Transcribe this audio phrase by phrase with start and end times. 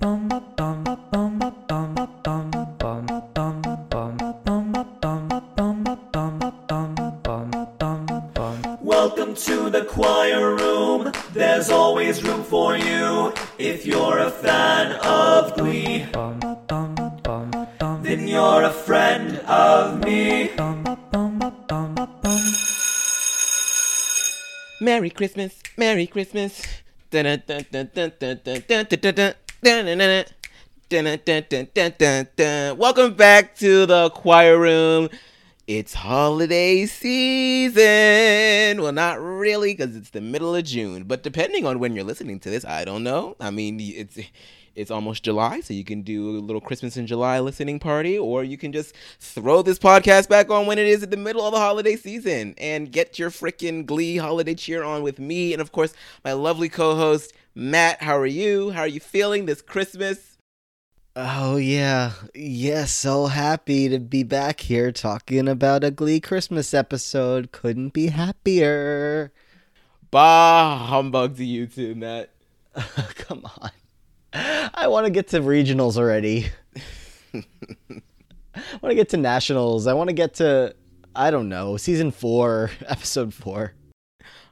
[0.00, 0.20] Welcome
[9.34, 11.12] to the choir room.
[11.32, 16.06] There's always room for you if you're a fan of Glee.
[18.02, 20.52] Then you're a friend of me.
[24.80, 26.62] Merry Christmas, Merry Christmas.
[29.60, 29.96] Welcome
[33.14, 35.08] back to the choir room.
[35.66, 38.80] It's holiday season.
[38.80, 41.04] Well, not really, because it's the middle of June.
[41.04, 43.36] But depending on when you're listening to this, I don't know.
[43.40, 44.18] I mean, it's
[44.76, 48.44] it's almost July, so you can do a little Christmas in July listening party, or
[48.44, 51.52] you can just throw this podcast back on when it is at the middle of
[51.52, 55.72] the holiday season and get your freaking glee holiday cheer on with me and, of
[55.72, 55.94] course,
[56.24, 58.02] my lovely co host, Matt.
[58.02, 58.70] How are you?
[58.70, 60.38] How are you feeling this Christmas?
[61.16, 62.84] Oh yeah, yeah.
[62.84, 67.50] So happy to be back here talking about a Glee Christmas episode.
[67.50, 69.32] Couldn't be happier.
[70.10, 72.30] Bah humbug to you too, Matt.
[73.16, 73.70] Come on.
[74.32, 76.50] I want to get to regionals already.
[77.34, 77.40] I
[78.80, 79.86] want to get to nationals.
[79.86, 80.74] I want to get to
[81.16, 83.72] I don't know season four, episode four.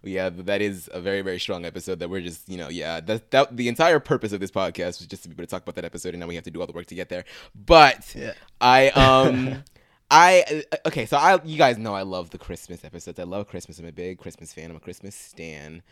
[0.06, 1.98] Yeah, that is a very very strong episode.
[1.98, 5.06] That we're just you know yeah that that the entire purpose of this podcast was
[5.06, 6.60] just to be able to talk about that episode, and now we have to do
[6.60, 7.24] all the work to get there.
[7.54, 8.32] But yeah.
[8.60, 9.64] I um.
[10.08, 13.18] I uh, okay, so I you guys know I love the Christmas episodes.
[13.18, 13.80] I love Christmas.
[13.80, 14.70] I'm a big Christmas fan.
[14.70, 15.82] I'm a Christmas stan.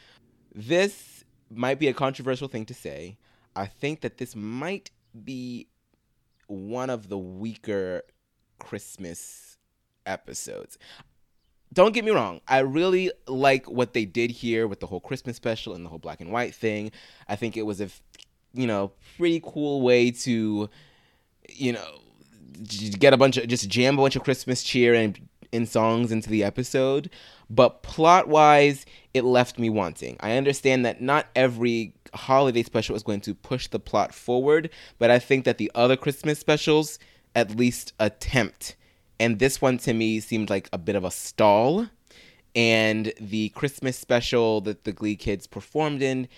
[0.54, 3.18] This might be a controversial thing to say.
[3.56, 4.92] I think that this might
[5.24, 5.68] be
[6.46, 8.02] one of the weaker
[8.58, 9.58] Christmas
[10.06, 10.78] episodes.
[11.74, 15.36] Don't get me wrong, I really like what they did here with the whole Christmas
[15.36, 16.92] special and the whole black and white thing.
[17.28, 17.88] I think it was a
[18.54, 20.70] you know, pretty cool way to
[21.48, 22.00] you know,
[22.98, 26.28] get a bunch of just jam a bunch of Christmas cheer and in songs into
[26.28, 27.08] the episode,
[27.48, 30.16] but plot wise, it left me wanting.
[30.18, 35.12] I understand that not every holiday special is going to push the plot forward, but
[35.12, 36.98] I think that the other Christmas specials
[37.36, 38.74] at least attempt.
[39.18, 41.86] And this one to me seemed like a bit of a stall.
[42.56, 46.28] And the Christmas special that the Glee kids performed in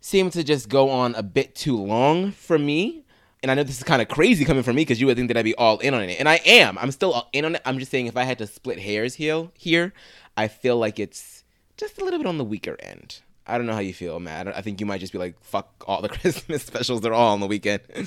[0.00, 3.04] seemed to just go on a bit too long for me.
[3.42, 5.28] And I know this is kind of crazy coming from me because you would think
[5.28, 6.18] that I'd be all in on it.
[6.18, 6.78] And I am.
[6.78, 7.62] I'm still in on it.
[7.64, 9.92] I'm just saying if I had to split hairs here, here,
[10.36, 11.44] I feel like it's
[11.76, 13.20] just a little bit on the weaker end.
[13.46, 14.48] I don't know how you feel, Matt.
[14.48, 17.40] I think you might just be like, "Fuck all the Christmas specials; they're all on
[17.40, 17.82] the weekend."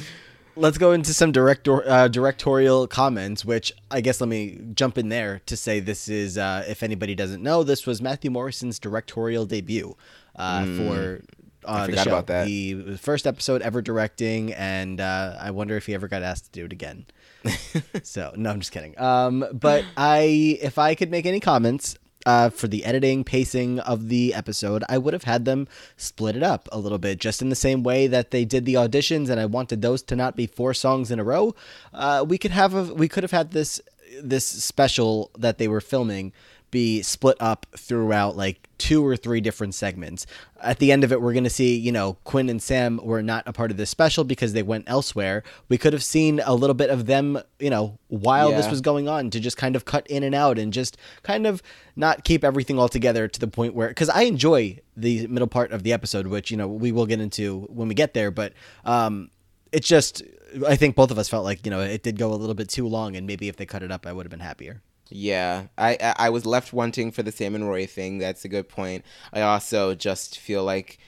[0.60, 5.08] Let's go into some director uh, directorial comments, which I guess let me jump in
[5.08, 9.46] there to say this is, uh, if anybody doesn't know, this was Matthew Morrison's directorial
[9.46, 9.96] debut
[10.36, 11.24] uh, mm, for
[11.64, 12.10] uh, the show.
[12.10, 12.46] About that.
[12.46, 16.52] The first episode ever directing, and uh, I wonder if he ever got asked to
[16.52, 17.06] do it again.
[18.04, 19.00] so no, I'm just kidding.
[19.00, 21.96] Um, but I, if I could make any comments,
[22.30, 25.68] uh, for the editing pacing of the episode, I would have had them
[25.98, 28.76] split it up a little bit, just in the same way that they did the
[28.76, 31.56] auditions, and I wanted those to not be four songs in a row.
[31.92, 33.82] Uh, we could have a, we could have had this
[34.22, 36.32] this special that they were filming
[36.72, 40.26] be split up throughout like two or three different segments.
[40.62, 43.22] At the end of it, we're going to see, you know, Quinn and Sam were
[43.22, 45.44] not a part of this special because they went elsewhere.
[45.68, 48.58] We could have seen a little bit of them, you know, while yeah.
[48.58, 51.46] this was going on to just kind of cut in and out and just kind
[51.46, 51.62] of
[51.96, 55.72] not keep everything all together to the point where, because I enjoy the middle part
[55.72, 58.54] of the episode, which, you know, we will get into when we get there, but,
[58.86, 59.30] um,
[59.72, 60.24] it's just,
[60.68, 62.70] I think both of us felt like, you know, it did go a little bit
[62.70, 64.82] too long and maybe if they cut it up, I would have been happier.
[65.10, 68.20] Yeah, I I was left wanting for the Sam and Rory thing.
[68.20, 69.04] That's a good point.
[69.34, 71.00] I also just feel like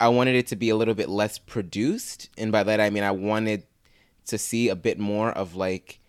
[0.00, 3.04] I wanted it to be a little bit less produced, and by that I mean
[3.04, 3.64] I wanted
[4.26, 6.00] to see a bit more of like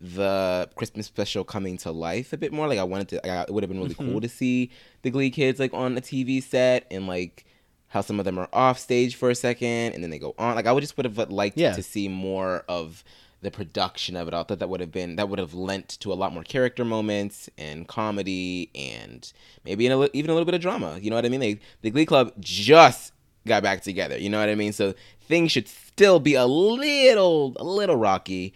[0.00, 2.68] the Christmas special coming to life a bit more.
[2.68, 3.28] Like I wanted to.
[3.28, 4.12] I, it would have been really mm-hmm.
[4.12, 4.70] cool to see
[5.02, 7.46] the Glee kids like on a TV set and like
[7.88, 10.54] how some of them are off stage for a second and then they go on.
[10.54, 11.72] Like I would just would have liked yeah.
[11.72, 13.02] to see more of
[13.42, 14.34] the production of it.
[14.34, 16.84] I thought that would have been that would have lent to a lot more character
[16.84, 19.30] moments and comedy and
[19.64, 20.98] maybe a, even a little bit of drama.
[21.00, 21.40] You know what I mean?
[21.40, 23.12] They, the Glee Club just
[23.46, 24.18] got back together.
[24.18, 24.72] You know what I mean?
[24.72, 28.54] So things should still be a little a little rocky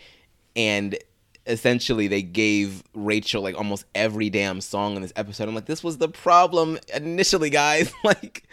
[0.56, 0.96] and
[1.46, 5.48] essentially they gave Rachel like almost every damn song in this episode.
[5.48, 7.92] I'm like, this was the problem initially, guys.
[8.04, 8.44] like,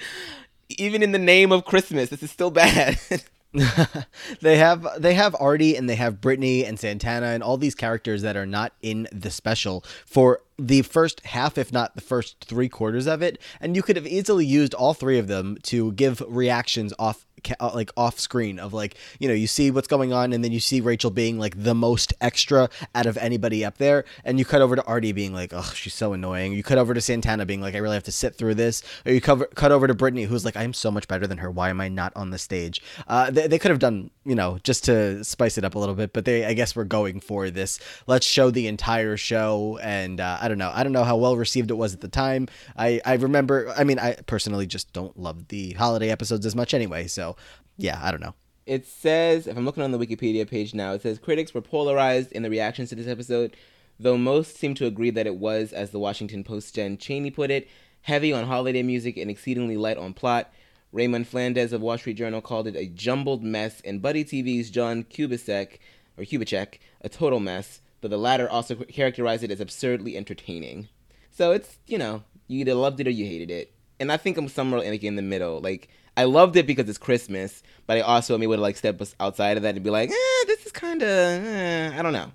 [0.70, 3.00] even in the name of Christmas, this is still bad.
[4.42, 8.22] they have they have Artie and they have Brittany and Santana and all these characters
[8.22, 12.70] that are not in the special for the first half, if not the first three
[12.70, 16.24] quarters of it, and you could have easily used all three of them to give
[16.28, 17.28] reactions off
[17.60, 20.52] uh, like off screen of like you know you see what's going on and then
[20.52, 24.46] you see Rachel being like the most extra out of anybody up there and you
[24.46, 26.54] cut over to Artie being like oh she's so annoying.
[26.54, 28.82] You cut over to Santana being like I really have to sit through this.
[29.06, 31.52] Or you cover cut over to Brittany who's like I'm so much better than her.
[31.52, 32.82] Why am I not on the stage?
[33.08, 35.96] Uh, they, they could have done you know just to spice it up a little
[35.96, 40.20] bit but they I guess we're going for this let's show the entire show and
[40.20, 42.48] uh, I don't know I don't know how well received it was at the time
[42.78, 46.74] I I remember I mean I personally just don't love the holiday episodes as much
[46.74, 47.36] anyway so
[47.78, 48.34] yeah, I don't know.
[48.66, 52.32] It says, if I'm looking on the Wikipedia page now, it says critics were polarized
[52.32, 53.56] in the reactions to this episode,
[54.00, 57.52] though most seem to agree that it was, as the Washington Post Jen Chaney put
[57.52, 57.70] it,
[58.02, 60.52] heavy on holiday music and exceedingly light on plot.
[60.92, 65.04] Raymond Flandez of Wall Street Journal called it a jumbled mess, and Buddy TV's John
[65.04, 65.80] Kubicek,
[66.18, 70.90] or Kubicek, a total mess, but the latter also characterized it as absurdly entertaining.
[71.32, 73.72] So it's, you know, you either loved it or you hated it.
[74.00, 75.60] And I think I'm somewhere like in the middle.
[75.60, 79.02] Like, I loved it because it's Christmas, but I also am able to like step
[79.20, 82.32] outside of that and be like, eh, this is kind of, eh, I don't know.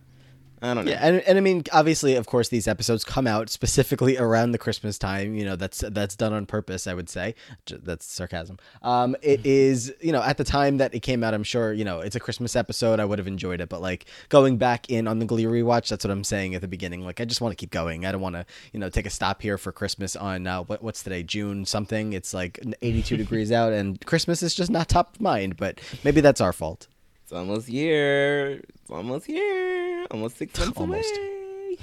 [0.62, 0.92] I don't know.
[0.92, 4.58] Yeah, and, and I mean, obviously, of course, these episodes come out specifically around the
[4.58, 5.34] Christmas time.
[5.34, 6.86] You know, that's that's done on purpose.
[6.86, 7.34] I would say
[7.66, 8.58] that's sarcasm.
[8.80, 10.06] Um, it mm-hmm.
[10.06, 12.20] you know at the time that it came out, I'm sure you know it's a
[12.20, 13.00] Christmas episode.
[13.00, 16.04] I would have enjoyed it, but like going back in on the Glee rewatch, that's
[16.04, 17.04] what I'm saying at the beginning.
[17.04, 18.06] Like I just want to keep going.
[18.06, 20.80] I don't want to you know take a stop here for Christmas on uh, what
[20.80, 22.12] what's today June something.
[22.12, 25.56] It's like 82 degrees out, and Christmas is just not top of mind.
[25.56, 26.86] But maybe that's our fault.
[27.22, 28.60] It's almost here.
[28.68, 30.06] It's almost here.
[30.10, 31.16] Almost six months almost.
[31.16, 31.78] away.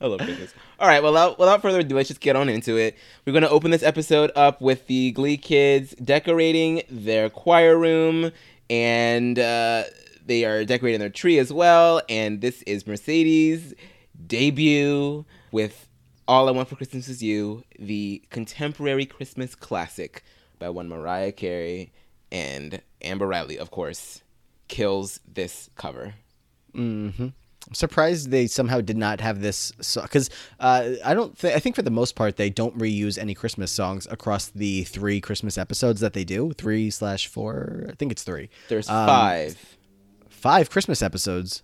[0.00, 0.52] I love Christmas.
[0.78, 2.96] All right, well, without, without further ado, let's just get on into it.
[3.24, 8.30] We're going to open this episode up with the Glee kids decorating their choir room,
[8.68, 9.84] and uh,
[10.24, 12.02] they are decorating their tree as well.
[12.08, 13.72] And this is Mercedes'
[14.26, 15.88] debut with
[16.28, 20.22] All I Want for Christmas Is You, the contemporary Christmas classic
[20.58, 21.92] by one Mariah Carey
[22.30, 24.22] and Amber Riley, of course,
[24.68, 26.14] kills this cover.
[26.74, 27.28] Mm-hmm.
[27.66, 30.28] I'm surprised they somehow did not have this because
[30.60, 33.72] uh, I don't think I think for the most part they don't reuse any Christmas
[33.72, 38.22] songs across the three Christmas episodes that they do three slash four I think it's
[38.22, 38.50] three.
[38.68, 39.76] There's um, five.
[40.28, 41.62] Five Christmas episodes.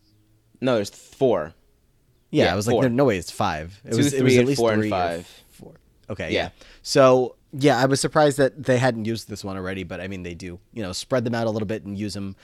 [0.63, 1.53] No, there's four.
[2.31, 2.83] Yeah, yeah I was four.
[2.83, 3.79] like, no, no way, it's five.
[3.85, 5.27] It Two, was, three, it was at least four and five.
[5.51, 5.75] Four.
[6.09, 6.45] Okay, yeah.
[6.45, 6.51] yeah.
[6.83, 10.23] So yeah, I was surprised that they hadn't used this one already, but I mean,
[10.23, 12.37] they do, you know, spread them out a little bit and use them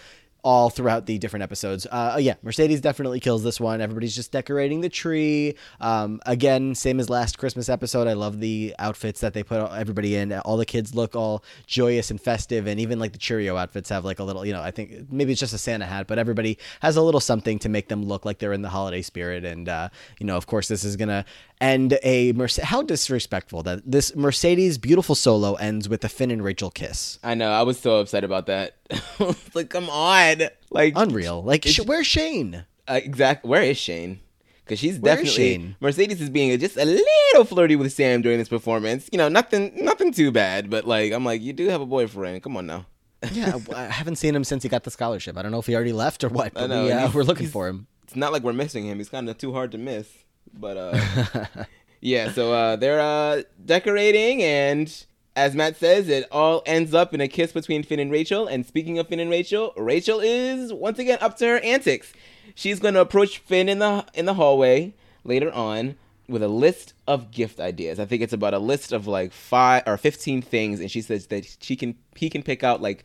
[0.46, 1.88] all throughout the different episodes.
[1.90, 3.80] Uh, yeah, Mercedes definitely kills this one.
[3.80, 5.56] Everybody's just decorating the tree.
[5.80, 8.06] Um, again, same as last Christmas episode.
[8.06, 10.32] I love the outfits that they put everybody in.
[10.32, 14.04] All the kids look all joyous and festive, and even like the Cheerio outfits have
[14.04, 16.58] like a little, you know, I think maybe it's just a Santa hat, but everybody
[16.78, 19.44] has a little something to make them look like they're in the holiday spirit.
[19.44, 19.88] And uh,
[20.20, 21.24] you know, of course, this is gonna
[21.60, 26.44] end a Merce- how disrespectful that this Mercedes beautiful solo ends with a Finn and
[26.44, 27.18] Rachel kiss.
[27.24, 27.50] I know.
[27.50, 28.76] I was so upset about that.
[29.54, 30.35] like, come on,
[30.70, 31.42] like unreal.
[31.42, 32.64] Like, sh- where's Shane?
[32.88, 33.48] Uh, exactly.
[33.48, 34.20] Where is Shane?
[34.64, 38.48] Because she's where definitely Mercedes is being just a little flirty with Sam during this
[38.48, 39.08] performance.
[39.12, 40.70] You know, nothing, nothing too bad.
[40.70, 42.42] But like, I'm like, you do have a boyfriend.
[42.42, 42.86] Come on now.
[43.32, 45.36] yeah, I haven't seen him since he got the scholarship.
[45.36, 46.54] I don't know if he already left or what.
[46.54, 47.86] But know, we, uh, we're looking for him.
[48.02, 48.98] It's not like we're missing him.
[48.98, 50.08] He's kind of too hard to miss.
[50.52, 51.46] But uh,
[52.00, 55.06] yeah, so uh, they're uh, decorating and
[55.36, 58.46] as Matt says, it all ends up in a kiss between Finn and Rachel.
[58.46, 62.14] And speaking of Finn and Rachel, Rachel is once again up to her antics.
[62.54, 64.94] She's going to approach Finn in the in the hallway
[65.24, 65.96] later on
[66.26, 68.00] with a list of gift ideas.
[68.00, 71.26] I think it's about a list of like five or 15 things and she says
[71.26, 73.04] that she can he can pick out like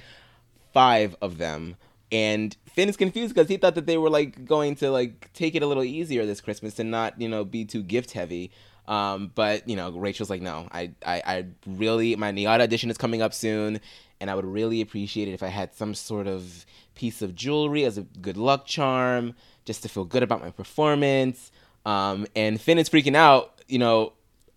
[0.74, 1.76] 5 of them.
[2.14, 5.54] And Finn is confused because he thought that they were like going to like take
[5.54, 8.52] it a little easier this Christmas and not, you know, be too gift heavy.
[8.88, 12.98] Um, but you know, Rachel's like, no, I, I, I really, my NYADA audition is
[12.98, 13.80] coming up soon,
[14.20, 17.86] and I would really appreciate it if I had some sort of piece of jewelry
[17.86, 19.34] as a good luck charm,
[19.66, 21.52] just to feel good about my performance.
[21.86, 24.14] Um, and Finn is freaking out, you know,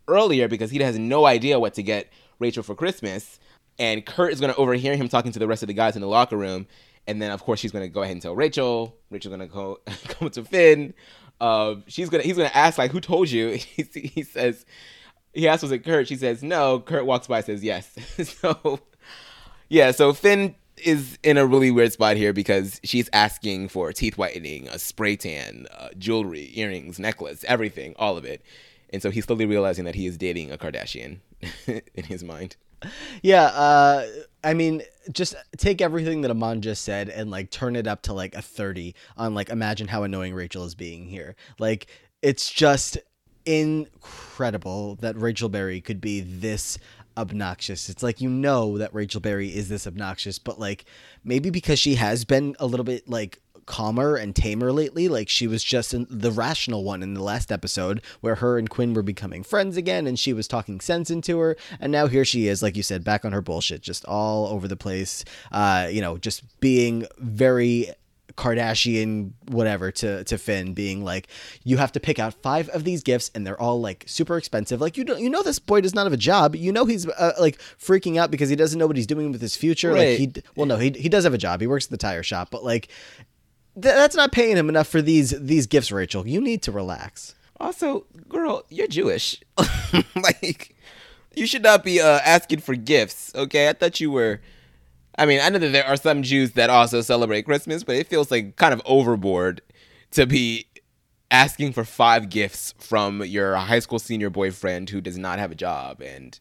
[0.09, 3.39] earlier because he has no idea what to get Rachel for Christmas,
[3.79, 6.09] and Kurt is gonna overhear him talking to the rest of the guys in the
[6.09, 6.67] locker room.
[7.07, 8.97] And then, of course, she's gonna go ahead and tell Rachel.
[9.11, 10.95] Rachel's gonna go come to Finn.
[11.41, 14.65] Uh, she's gonna he's gonna ask like, "Who told you?" he, he says,
[15.33, 17.97] he asks, "Was it Kurt?" She says, "No." Kurt walks by, says, "Yes."
[18.41, 18.81] so,
[19.69, 19.91] yeah.
[19.91, 24.69] So Finn is in a really weird spot here because she's asking for teeth whitening,
[24.69, 28.43] a spray tan, uh, jewelry, earrings, necklace, everything, all of it.
[28.91, 31.19] And so he's slowly realizing that he is dating a Kardashian
[31.67, 32.57] in his mind.
[33.23, 34.07] Yeah, uh,
[34.43, 38.13] I mean, just take everything that Amon just said and like turn it up to
[38.13, 41.37] like a 30 on like imagine how annoying Rachel is being here.
[41.59, 41.87] Like
[42.23, 42.99] it's just
[43.47, 46.79] incredible that Rachel Berry could be this
[47.17, 47.89] obnoxious.
[47.89, 50.85] It's like you know that Rachel Berry is this obnoxious, but like
[51.25, 55.09] maybe because she has been a little bit like calmer and tamer lately.
[55.09, 58.69] Like she was just in the rational one in the last episode where her and
[58.69, 61.57] Quinn were becoming friends again and she was talking sense into her.
[61.81, 64.69] And now here she is, like you said, back on her bullshit, just all over
[64.69, 65.25] the place.
[65.53, 67.91] Uh, you know, just being very
[68.37, 71.29] Kardashian whatever to to Finn being like
[71.63, 74.81] you have to pick out five of these gifts and they're all like super expensive
[74.81, 77.07] like you know you know this boy does not have a job you know he's
[77.09, 80.19] uh, like freaking out because he doesn't know what he's doing with his future Right.
[80.21, 82.23] like he well no he he does have a job he works at the tire
[82.25, 82.89] shop but like
[83.75, 87.35] th- that's not paying him enough for these these gifts Rachel you need to relax
[87.61, 89.41] Also, girl, you're Jewish.
[90.17, 90.75] like,
[91.35, 93.33] you should not be uh, asking for gifts.
[93.35, 94.41] Okay, I thought you were.
[95.17, 98.09] I mean, I know that there are some Jews that also celebrate Christmas, but it
[98.09, 99.63] feels like kind of overboard
[100.11, 100.67] to be
[101.31, 105.55] asking for five gifts from your high school senior boyfriend who does not have a
[105.55, 106.03] job.
[106.03, 106.39] And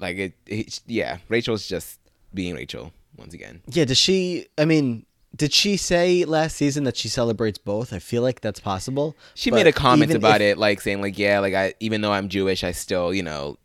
[0.00, 2.00] like, it, it yeah, Rachel's just
[2.34, 3.62] being Rachel once again.
[3.66, 5.04] yeah does she I mean
[5.36, 9.50] did she say last season that she celebrates both I feel like that's possible She
[9.50, 12.28] made a comment about if- it, like saying like, yeah, like I even though I'm
[12.28, 13.58] Jewish, I still you know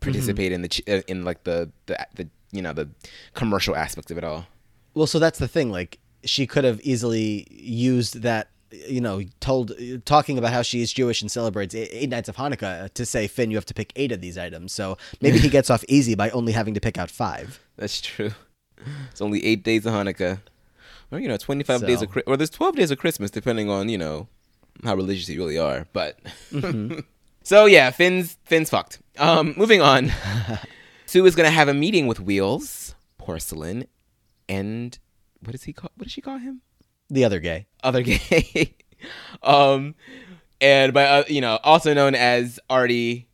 [0.00, 2.88] participate in the uh, in like the the the you know the
[3.34, 4.46] commercial aspects of it all.
[4.94, 5.70] Well, so that's the thing.
[5.70, 9.72] Like, she could have easily used that, you know, told
[10.06, 13.26] talking about how she is Jewish and celebrates eight, eight nights of Hanukkah to say,
[13.26, 14.72] Finn, you have to pick eight of these items.
[14.72, 17.60] So maybe he gets off easy by only having to pick out five.
[17.76, 18.30] That's true.
[19.10, 20.40] It's only eight days of Hanukkah,
[21.16, 23.88] or you know, twenty five days of or there's twelve days of Christmas, depending on
[23.88, 24.28] you know
[24.84, 25.86] how religious you really are.
[25.92, 26.18] But
[27.42, 29.00] so yeah, Finn's Finn's fucked.
[29.18, 30.12] Um, moving on.
[31.06, 33.86] Sue is gonna have a meeting with Wheels, Porcelain,
[34.48, 34.98] and
[35.40, 35.90] what does he call?
[35.96, 36.60] What does she call him?
[37.08, 37.66] The other gay.
[37.82, 38.76] other gay.
[39.42, 39.94] um,
[40.60, 43.28] and by uh, you know, also known as Artie,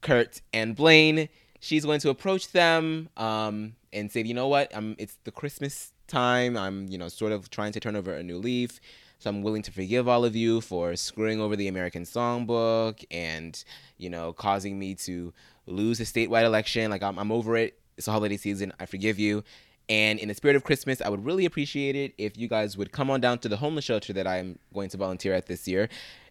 [0.00, 1.28] Kurt, and Blaine.
[1.62, 4.74] She's going to approach them um, and say, you know what?
[4.74, 6.56] Um, it's the Christmas time.
[6.56, 8.80] I'm you know sort of trying to turn over a new leaf.
[9.18, 13.62] So I'm willing to forgive all of you for screwing over the American Songbook and
[13.98, 15.32] you know causing me to
[15.66, 16.90] lose a statewide election.
[16.90, 17.78] Like I'm, I'm over it.
[17.96, 18.72] It's a holiday season.
[18.80, 19.44] I forgive you.
[19.88, 22.92] And in the spirit of Christmas, I would really appreciate it if you guys would
[22.92, 25.88] come on down to the homeless shelter that I'm going to volunteer at this year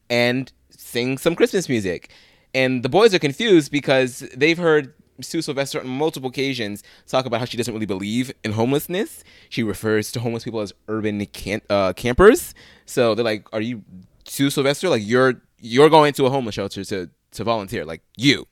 [0.09, 2.09] and sing some Christmas music.
[2.53, 7.39] And the boys are confused because they've heard Sue Sylvester on multiple occasions talk about
[7.39, 9.23] how she doesn't really believe in homelessness.
[9.49, 12.53] She refers to homeless people as urban camp- uh, campers.
[12.85, 13.83] So they're like, "Are you
[14.25, 14.89] Sue Sylvester?
[14.89, 17.85] Like you're you're going to a homeless shelter to to volunteer?
[17.85, 18.47] Like you?"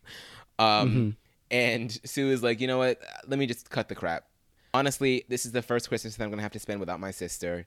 [0.59, 1.17] Um,
[1.49, 2.99] And Sue is like, "You know what?
[3.25, 4.25] Let me just cut the crap.
[4.73, 7.65] Honestly, this is the first Christmas that I'm gonna have to spend without my sister,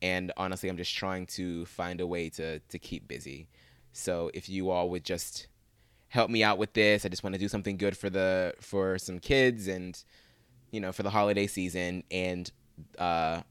[0.00, 3.48] and honestly, I'm just trying to find a way to to keep busy.
[3.92, 5.46] So if you all would just
[6.08, 8.98] help me out with this, I just want to do something good for the for
[8.98, 10.02] some kids and
[10.70, 12.02] you know for the holiday season.
[12.10, 12.50] And
[12.98, 13.42] uh,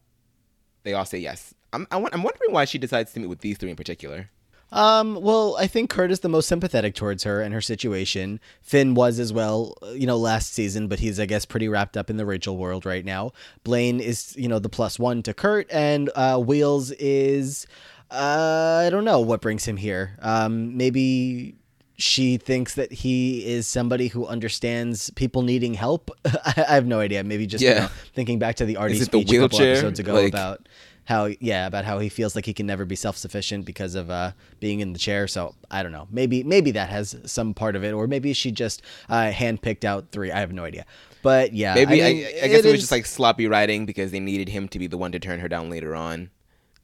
[0.83, 1.53] they all say yes.
[1.73, 4.29] I'm I I'm wondering why she decides to meet with these three in particular.
[4.71, 8.39] Um, well, I think Kurt is the most sympathetic towards her and her situation.
[8.61, 12.09] Finn was as well, you know, last season, but he's, I guess, pretty wrapped up
[12.09, 13.31] in the Rachel world right now.
[13.63, 17.65] Blaine is, you know, the plus one to Kurt, and uh, Wheels is,
[18.11, 20.17] uh, I don't know what brings him here.
[20.21, 21.55] Um, maybe
[21.97, 26.11] she thinks that he is somebody who understands people needing help.
[26.25, 27.23] I I have no idea.
[27.23, 30.13] Maybe just you know, thinking back to the Artie it the a couple episodes ago
[30.13, 30.67] Like- about
[31.05, 34.31] how yeah about how he feels like he can never be self-sufficient because of uh
[34.59, 35.27] being in the chair.
[35.27, 36.07] So i don't know.
[36.11, 40.11] Maybe maybe that has some part of it or maybe she just uh handpicked out
[40.11, 40.31] three.
[40.31, 40.85] I have no idea.
[41.23, 44.11] But yeah Maybe I, mean, I, guess it, was is- just like sloppy writing because
[44.11, 46.29] they needed him to be the one to turn her down later on.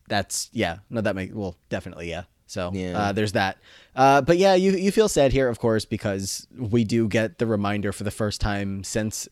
[0.08, 0.78] that's yeah.
[0.90, 2.98] No that make well definitely yeah so Yeah.
[3.00, 3.58] uh, there's that
[3.96, 7.46] uh, but yeah you you feel sad here of course because we do get the
[7.48, 9.28] reminder for the first time since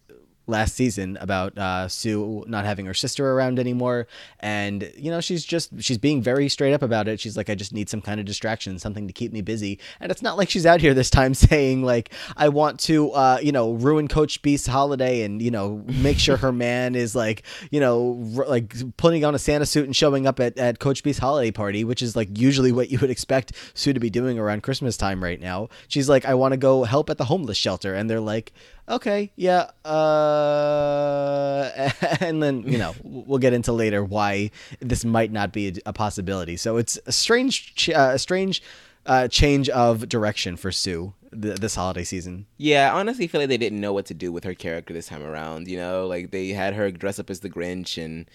[0.48, 4.08] last season about uh, Sue not having her sister around anymore.
[4.40, 7.20] And you know she's just she's being very straight up about it.
[7.20, 9.80] She's like I just need some kind of distraction something to keep me busy.
[10.00, 13.40] And it's not like she's out here this time saying like I want to uh,
[13.42, 17.44] you know ruin Coach Beast's holiday and you know make sure her man is like
[17.70, 21.04] you know r- like putting on a Santa suit and showing up at, at Coach
[21.04, 24.38] Beast's holiday party which is like usually what you would expect Sue to be doing
[24.38, 25.70] around Christmas time right now.
[25.88, 27.94] She's like I want to go help at the homeless shelter.
[27.94, 28.54] And they're like
[28.92, 35.52] okay yeah uh and then you know we'll get into later why this might not
[35.52, 38.62] be a, possibility so it's a strange ch- uh, strange
[39.06, 43.50] uh, change of direction for Sue th- this holiday season Yeah, I honestly feel like
[43.50, 45.68] they didn't know what to do with her character this time around.
[45.68, 48.30] You know, like they had her dress up as the Grinch and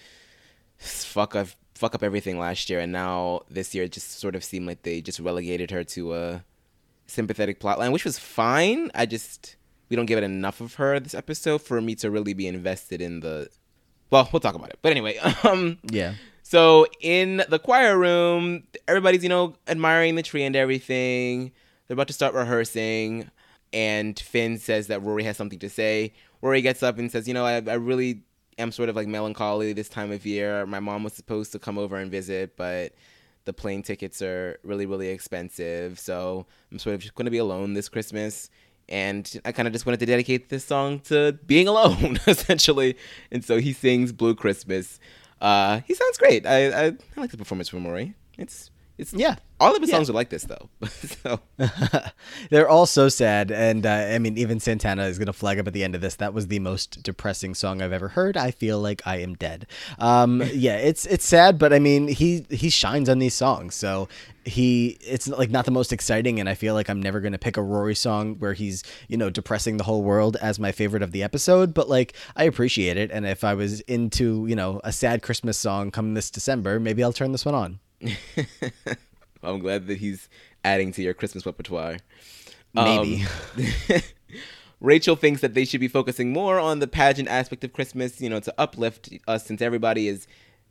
[0.77, 4.43] fuck up fuck up everything last year, and now this year it just sort of
[4.43, 6.43] seemed like they just relegated her to a
[7.05, 8.89] sympathetic plotline, which was fine.
[8.95, 9.55] I just
[9.89, 13.01] we don't give it enough of her this episode for me to really be invested
[13.01, 13.49] in the.
[14.09, 14.79] Well, we'll talk about it.
[14.81, 16.13] But anyway, um, Yeah.
[16.43, 21.51] so in the choir room, everybody's you know admiring the tree and everything.
[21.87, 23.29] They're about to start rehearsing,
[23.73, 26.13] and Finn says that Rory has something to say.
[26.41, 28.23] Rory gets up and says, "You know, I, I really
[28.57, 30.65] am sort of like melancholy this time of year.
[30.65, 32.93] My mom was supposed to come over and visit, but."
[33.45, 37.37] The plane tickets are really, really expensive, so I'm sort of just going to be
[37.37, 38.49] alone this Christmas
[38.89, 42.97] and I kind of just wanted to dedicate this song to being alone, essentially.
[43.31, 44.99] And so he sings "Blue Christmas."
[45.39, 46.45] Uh, he sounds great.
[46.45, 48.13] I, I, I like the performance from Rory.
[48.37, 49.35] It's it's Yeah.
[49.59, 49.95] All of his Yeah.
[49.97, 50.69] songs are like this though.
[51.23, 51.39] so
[52.51, 55.73] They're all so sad, and uh, I mean, even Santana is gonna flag up at
[55.73, 56.15] the end of this.
[56.15, 58.37] That was the most depressing song I've ever heard.
[58.37, 59.65] I feel like I am dead.
[59.97, 64.07] Um, yeah, it's it's sad, but I mean, he he shines on these songs, so
[64.45, 67.57] he it's like not the most exciting, and I feel like I'm never gonna pick
[67.57, 71.11] a Rory song where he's you know depressing the whole world as my favorite of
[71.11, 71.73] the episode.
[71.73, 75.57] But like, I appreciate it, and if I was into you know a sad Christmas
[75.57, 77.79] song coming this December, maybe I'll turn this one on.
[79.43, 80.29] I'm glad that he's
[80.63, 81.97] adding to your Christmas repertoire.
[82.73, 83.25] Maybe.
[83.57, 84.01] Um,
[84.79, 88.29] Rachel thinks that they should be focusing more on the pageant aspect of Christmas, you
[88.29, 90.27] know, to uplift us since everybody is,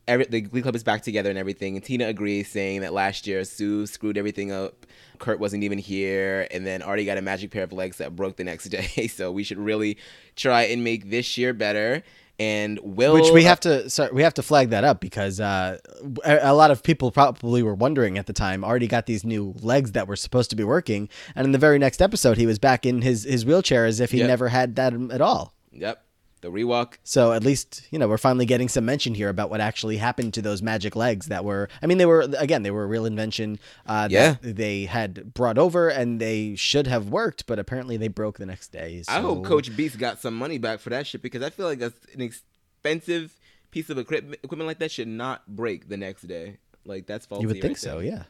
[0.07, 1.75] every, the Glee Club is back together and everything.
[1.75, 4.87] And Tina agrees, saying that last year Sue screwed everything up.
[5.19, 8.37] Kurt wasn't even here, and then Artie got a magic pair of legs that broke
[8.37, 9.09] the next day.
[9.09, 9.99] So we should really
[10.37, 12.05] try and make this year better.
[12.39, 15.79] And Will, Which we have to sorry, we have to flag that up because uh,
[16.25, 18.63] a, a lot of people probably were wondering at the time.
[18.63, 21.79] Artie got these new legs that were supposed to be working, and in the very
[21.79, 24.29] next episode, he was back in his his wheelchair as if he Yep.
[24.29, 25.55] never had that at all.
[25.73, 26.05] Yep,
[26.47, 26.95] the rewalk.
[27.05, 30.35] So at least you know we're finally getting some mention here about what actually happened
[30.35, 31.69] to those magic legs that were.
[31.83, 33.59] I mean, they were again they were a real invention.
[33.87, 34.37] Uh, Yeah.
[34.43, 38.47] that they had brought over and they should have worked, but apparently they broke the
[38.47, 39.03] next day.
[39.09, 41.79] I hope Coach Beast got some money back for that shit because I feel like
[41.79, 43.39] that's an expensive
[43.71, 44.41] piece of equipment.
[44.43, 46.59] Equipment like that should not break the next day.
[46.85, 47.43] Like that's faulty.
[47.43, 47.93] You would right think there.
[47.95, 48.25] so, yeah.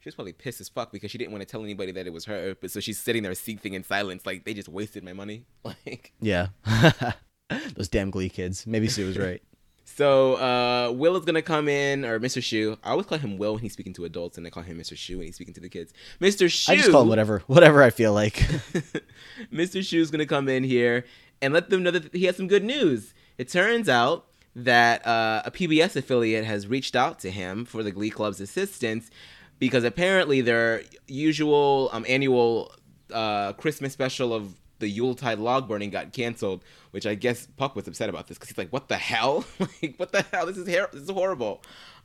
[0.00, 2.12] She was probably pissed as fuck because she didn't want to tell anybody that it
[2.12, 2.54] was her.
[2.60, 5.44] But so she's sitting there seething in silence, like they just wasted my money.
[5.64, 6.48] Like Yeah.
[7.76, 8.66] Those damn Glee kids.
[8.66, 9.42] Maybe Sue was right.
[9.84, 12.42] so, uh, Will is gonna come in, or Mr.
[12.42, 12.78] Schue.
[12.82, 14.94] I always call him Will when he's speaking to adults, and I call him Mr.
[14.94, 15.92] Schue when he's speaking to the kids.
[16.20, 16.46] Mr.
[16.46, 16.72] Schue.
[16.72, 18.34] I just call him whatever, whatever I feel like.
[19.52, 19.80] Mr.
[19.80, 21.04] Schue's gonna come in here
[21.40, 23.14] and let them know that he has some good news.
[23.38, 27.92] It turns out that uh, a PBS affiliate has reached out to him for the
[27.92, 29.10] Glee Club's assistance
[29.58, 32.72] because apparently their usual um, annual
[33.12, 37.88] uh, Christmas special of the Yuletide log burning got canceled, which I guess Puck was
[37.88, 39.44] upset about this because he's like, "What the hell?
[39.58, 40.46] like, what the hell?
[40.46, 41.62] This is her- this is horrible."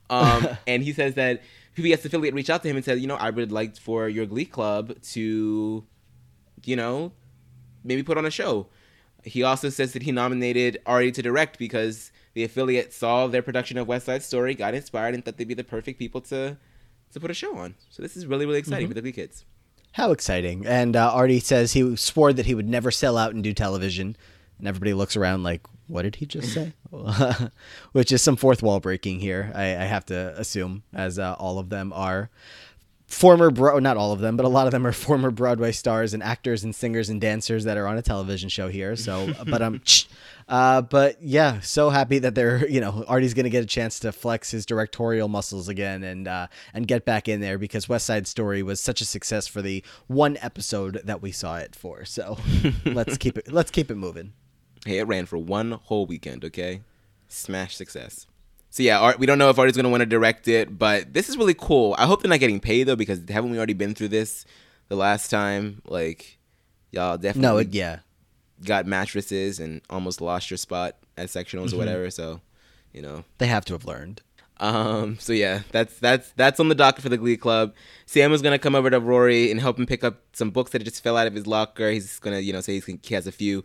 [0.10, 1.42] Um, and he says that
[1.78, 4.26] PBS affiliate reached out to him and said, "You know, I would like for your
[4.26, 5.84] Glee Club to,
[6.66, 7.12] you know,
[7.84, 8.68] maybe put on a show."
[9.24, 13.78] He also says that he nominated Artie to direct because the affiliate saw their production
[13.78, 16.58] of West Side Story, got inspired, and thought they'd be the perfect people to
[17.14, 17.76] to put a show on.
[17.90, 19.46] So this is really really exciting for the Glee kids.
[19.94, 20.66] How exciting.
[20.66, 24.16] And uh, Artie says he swore that he would never sell out and do television.
[24.58, 26.74] And everybody looks around like, what did he just say?
[27.92, 31.60] Which is some fourth wall breaking here, I, I have to assume, as uh, all
[31.60, 32.30] of them are
[33.14, 36.14] former, bro- not all of them, but a lot of them are former Broadway stars
[36.14, 38.96] and actors and singers and dancers that are on a television show here.
[38.96, 39.82] So, but um,
[40.48, 44.12] uh, but yeah, so happy that they're you know Artie's gonna get a chance to
[44.12, 48.28] flex his directorial muscles again and uh, and get back in there because West Side
[48.28, 52.06] Story was such a success for the one episode that we saw it for.
[52.06, 52.38] So
[52.86, 54.34] let's keep it let's keep it moving.
[54.86, 56.44] Hey, it ran for one whole weekend.
[56.44, 56.82] Okay,
[57.28, 58.28] smash success.
[58.74, 61.30] So yeah, Art, we don't know if Artie's gonna want to direct it, but this
[61.30, 61.94] is really cool.
[62.00, 64.46] I hope they're not getting paid though, because haven't we already been through this
[64.88, 65.84] the last time?
[65.86, 66.40] Like,
[66.92, 68.00] y'all definitely No, it, yeah.
[68.66, 72.10] got mattresses and almost lost your spot at sectionals or whatever.
[72.10, 72.42] So,
[72.94, 74.22] you know, They have to have learned.
[74.60, 77.76] um, so yeah, that's that's that's on the docket for the Glee Club.
[78.08, 80.84] Sam is gonna come over to Rory and help him pick up some books that
[80.84, 81.92] just fell out of his locker.
[81.92, 83.64] He's gonna, you know, say he's, he has a few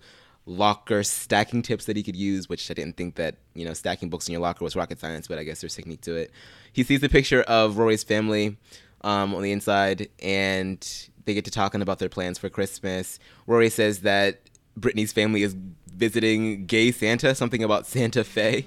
[0.48, 4.08] locker stacking tips that he could use, which I didn't think that you know stacking
[4.08, 6.32] books in your locker was rocket science, but I guess there's a technique to it.
[6.72, 8.56] He sees a picture of Rory's family
[9.02, 13.18] um, on the inside, and they get to talking about their plans for Christmas.
[13.46, 14.40] Rory says that
[14.76, 15.54] Brittany's family is
[15.94, 18.66] visiting gay Santa, something about Santa Fe.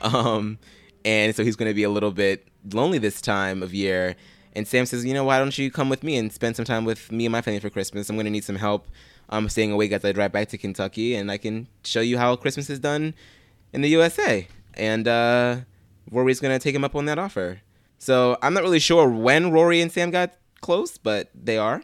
[0.00, 0.58] Um,
[1.04, 4.14] and so he's going to be a little bit lonely this time of year.
[4.54, 6.84] And Sam says, you know, why don't you come with me and spend some time
[6.84, 8.08] with me and my family for Christmas?
[8.08, 8.88] I'm going to need some help.
[9.28, 12.36] I'm staying awake as I drive back to Kentucky, and I can show you how
[12.36, 13.14] Christmas is done
[13.72, 14.48] in the USA.
[14.74, 15.56] And uh,
[16.10, 17.60] Rory's to take him up on that offer.
[17.98, 21.82] So I'm not really sure when Rory and Sam got close, but they are.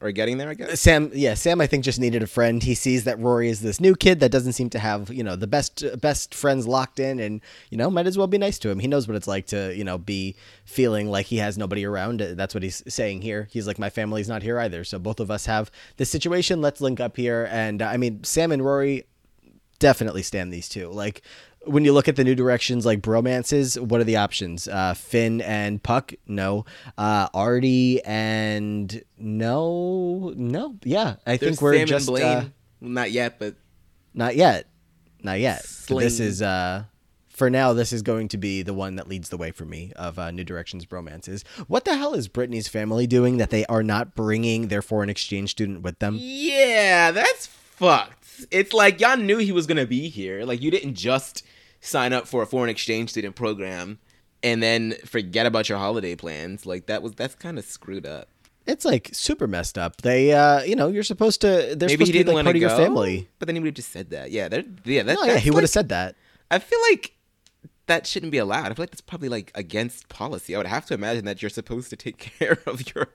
[0.00, 0.80] Or getting there, I guess.
[0.80, 2.62] Sam, yeah, Sam, I think just needed a friend.
[2.62, 5.36] He sees that Rory is this new kid that doesn't seem to have, you know,
[5.36, 8.70] the best best friends locked in, and you know, might as well be nice to
[8.70, 8.78] him.
[8.78, 12.20] He knows what it's like to, you know, be feeling like he has nobody around.
[12.20, 13.48] That's what he's saying here.
[13.50, 16.60] He's like, my family's not here either, so both of us have this situation.
[16.60, 17.48] Let's link up here.
[17.50, 19.04] And uh, I mean, Sam and Rory
[19.78, 20.88] definitely stand these two.
[20.88, 21.22] Like
[21.66, 24.68] when you look at the new directions like bromances, what are the options?
[24.68, 26.64] Uh, Finn and Puck, no.
[26.96, 30.76] Uh, Artie and no, no.
[30.84, 32.36] Yeah, I There's think we're Sam just and Blaine.
[32.36, 32.48] uh,
[32.80, 33.54] not yet, but
[34.12, 34.66] not yet,
[35.22, 35.64] not yet.
[35.64, 36.00] Sling.
[36.00, 36.84] This is uh,
[37.28, 37.72] for now.
[37.72, 40.30] This is going to be the one that leads the way for me of uh,
[40.30, 41.46] new directions bromances.
[41.66, 45.50] What the hell is Brittany's family doing that they are not bringing their foreign exchange
[45.50, 46.16] student with them?
[46.20, 48.46] yeah, that's fucked.
[48.50, 50.44] It's like y'all knew he was gonna be here.
[50.44, 51.44] Like you didn't just
[51.84, 53.98] sign up for a foreign exchange student program
[54.42, 56.66] and then forget about your holiday plans.
[56.66, 58.28] Like that was that's kind of screwed up.
[58.66, 60.00] It's like super messed up.
[60.00, 61.74] They, uh, you know, you're supposed to.
[61.76, 63.28] They're Maybe supposed he to be like part to of your go, family.
[63.38, 64.30] but then he would have just said that.
[64.30, 66.16] Yeah, they're, yeah, that, No, yeah, he would have like- said that.
[66.50, 67.12] I feel like
[67.86, 68.64] that shouldn't be allowed.
[68.72, 70.54] I feel like that's probably like against policy.
[70.54, 73.08] I would have to imagine that you're supposed to take care of your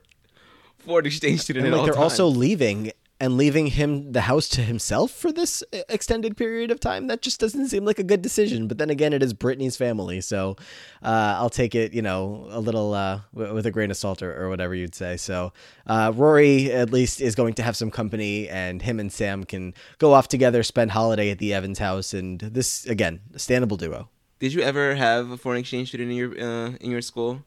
[0.77, 2.19] foreign exchange student And at like all they're times.
[2.19, 6.79] also leaving and leaving him the house to himself for this uh, extended period of
[6.79, 7.07] time.
[7.07, 8.67] That just doesn't seem like a good decision.
[8.67, 10.55] But then again, it is Brittany's family, so
[11.03, 14.41] uh, I'll take it, you know, a little uh, with a grain of salt or,
[14.41, 15.17] or whatever you'd say.
[15.17, 15.51] So
[15.85, 19.73] uh, Rory at least is going to have some company, and him and Sam can
[19.97, 24.09] go off together, spend holiday at the Evans house, and this again, a standable duo.
[24.39, 27.43] Did you ever have a foreign exchange student in your uh, in your school?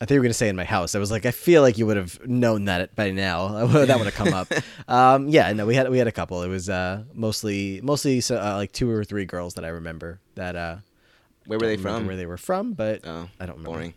[0.00, 0.94] I think you were going to say in my house.
[0.94, 3.66] I was like, I feel like you would have known that by now.
[3.66, 4.50] that would have come up.
[4.88, 6.42] um, yeah, no, we had we had a couple.
[6.42, 10.20] It was uh, mostly mostly so, uh, like two or three girls that I remember
[10.36, 10.56] that.
[10.56, 10.76] Uh,
[11.46, 12.06] Where were they from?
[12.06, 13.70] Where they were from, but oh, I don't remember.
[13.76, 13.94] Boring.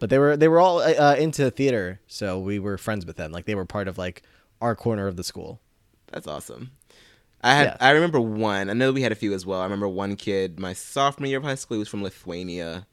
[0.00, 3.32] But they were they were all uh, into theater, so we were friends with them.
[3.32, 4.22] Like they were part of like
[4.60, 5.60] our corner of the school.
[6.12, 6.72] That's awesome.
[7.42, 7.76] I had Yeah.
[7.80, 8.68] I remember one.
[8.68, 9.60] I know we had a few as well.
[9.60, 11.76] I remember one kid my sophomore year of high school.
[11.76, 12.86] He was from Lithuania,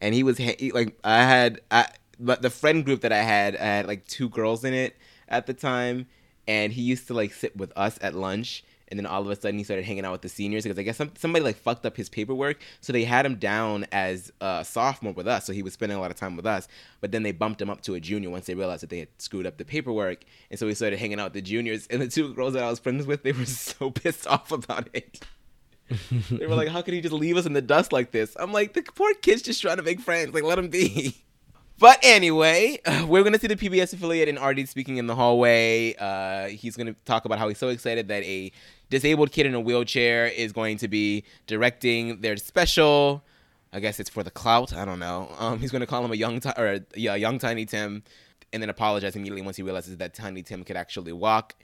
[0.00, 3.56] and he was he, like I had I but the friend group that I had
[3.56, 4.96] I had like two girls in it
[5.28, 6.06] at the time,
[6.46, 8.64] and he used to like sit with us at lunch.
[8.88, 10.82] And then all of a sudden he started hanging out with the seniors because I
[10.82, 14.64] guess some, somebody like fucked up his paperwork, so they had him down as a
[14.64, 15.44] sophomore with us.
[15.44, 16.66] So he was spending a lot of time with us.
[17.00, 19.08] But then they bumped him up to a junior once they realized that they had
[19.18, 21.86] screwed up the paperwork, and so he started hanging out with the juniors.
[21.86, 24.88] And the two girls that I was friends with, they were so pissed off about
[24.92, 25.20] it.
[26.30, 28.52] they were like, "How could he just leave us in the dust like this?" I'm
[28.52, 30.34] like, "The poor kid's just trying to make friends.
[30.34, 31.16] Like, let him be."
[31.80, 35.94] But anyway, we're gonna see the PBS affiliate and Artie speaking in the hallway.
[35.98, 38.52] Uh, he's gonna talk about how he's so excited that a
[38.90, 43.24] disabled kid in a wheelchair is going to be directing their special.
[43.72, 44.74] I guess it's for the clout.
[44.74, 45.34] I don't know.
[45.38, 48.02] Um, he's gonna call him a young ti- or yeah, young Tiny Tim,
[48.52, 51.54] and then apologize immediately once he realizes that Tiny Tim could actually walk.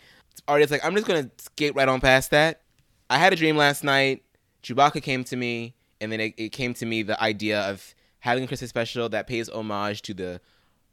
[0.49, 2.62] Artie's like, I'm just gonna skate right on past that.
[3.09, 4.23] I had a dream last night.
[4.62, 8.45] Chewbacca came to me, and then it, it came to me the idea of having
[8.45, 10.40] a Christmas special that pays homage to the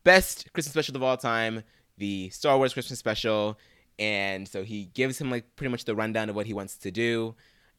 [0.03, 1.63] best Christmas special of all time,
[1.97, 3.57] the Star Wars Christmas special.
[3.97, 6.91] And so he gives him like pretty much the rundown of what he wants to
[6.91, 7.35] do.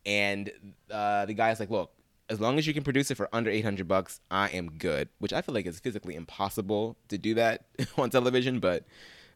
[0.07, 0.51] And
[0.91, 1.93] uh, the guy's like, look,
[2.29, 5.09] as long as you can produce it for under 800 bucks, I am good.
[5.19, 7.67] Which I feel like is physically impossible to do that
[7.97, 8.61] on television.
[8.61, 8.85] But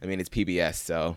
[0.03, 1.17] I mean, it's PBS, so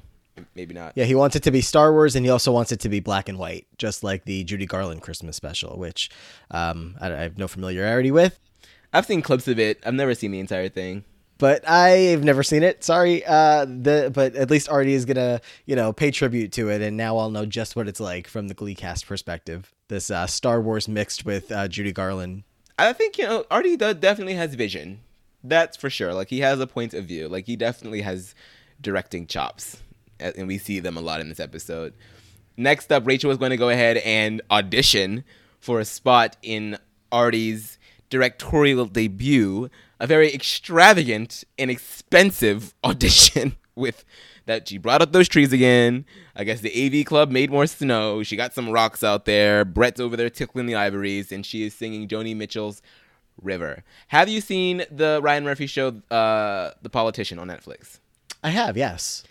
[0.56, 0.94] maybe not.
[0.96, 3.00] Yeah, he wants it to be Star Wars, and he also wants it to be
[3.00, 6.10] black and white, just like the Judy Garland Christmas special, which
[6.52, 8.39] um, I, I have no familiarity with.
[8.94, 9.80] I've seen clips of it.
[9.86, 11.04] I've never seen the entire thing.
[11.38, 12.84] but I've never seen it.
[12.84, 13.26] Sorry.
[13.26, 16.98] Uh, the but at least Artie is gonna you know pay tribute to it, and
[16.98, 19.74] now I'll know just what it's like from the Glee cast perspective.
[19.88, 22.44] This uh, Star Wars mixed with uh, Judy Garland.
[22.78, 25.02] I think you know Artie definitely has vision.
[25.44, 26.13] That's for sure.
[26.13, 27.28] Like he has a point of view.
[27.28, 28.36] Like he definitely has
[28.80, 29.82] directing chops,
[30.22, 31.94] and we see them a lot in this episode.
[32.58, 35.24] Next up, Rachel is going to go ahead and audition
[35.60, 36.78] for a spot in
[37.12, 37.78] Artie's
[38.10, 39.70] directorial debut.
[40.00, 44.04] A very extravagant and expensive audition with
[44.46, 46.06] that she brought up those trees again.
[46.36, 48.24] I guess the AV club made more snow.
[48.24, 49.64] She got some rocks out there.
[49.64, 52.82] Brett's over there tickling the ivories, and she is singing Joni Mitchell's
[53.42, 53.84] River.
[54.10, 58.00] Have you seen the Ryan Murphy show, uh, The Politician, on Netflix?
[58.44, 59.24] I have, yes.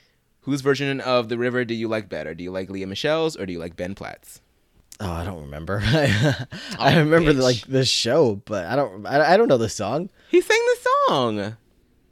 [0.43, 2.35] Whose version of The River do you like better?
[2.35, 4.41] Do you like Lea Michele's or do you like Ben Platt's?
[4.99, 5.83] Oh, I don't remember.
[5.93, 6.45] Oh,
[6.79, 7.43] I remember bitch.
[7.43, 9.07] like the show, but I don't.
[9.07, 10.09] I, I don't know the song.
[10.31, 11.57] He sang the song.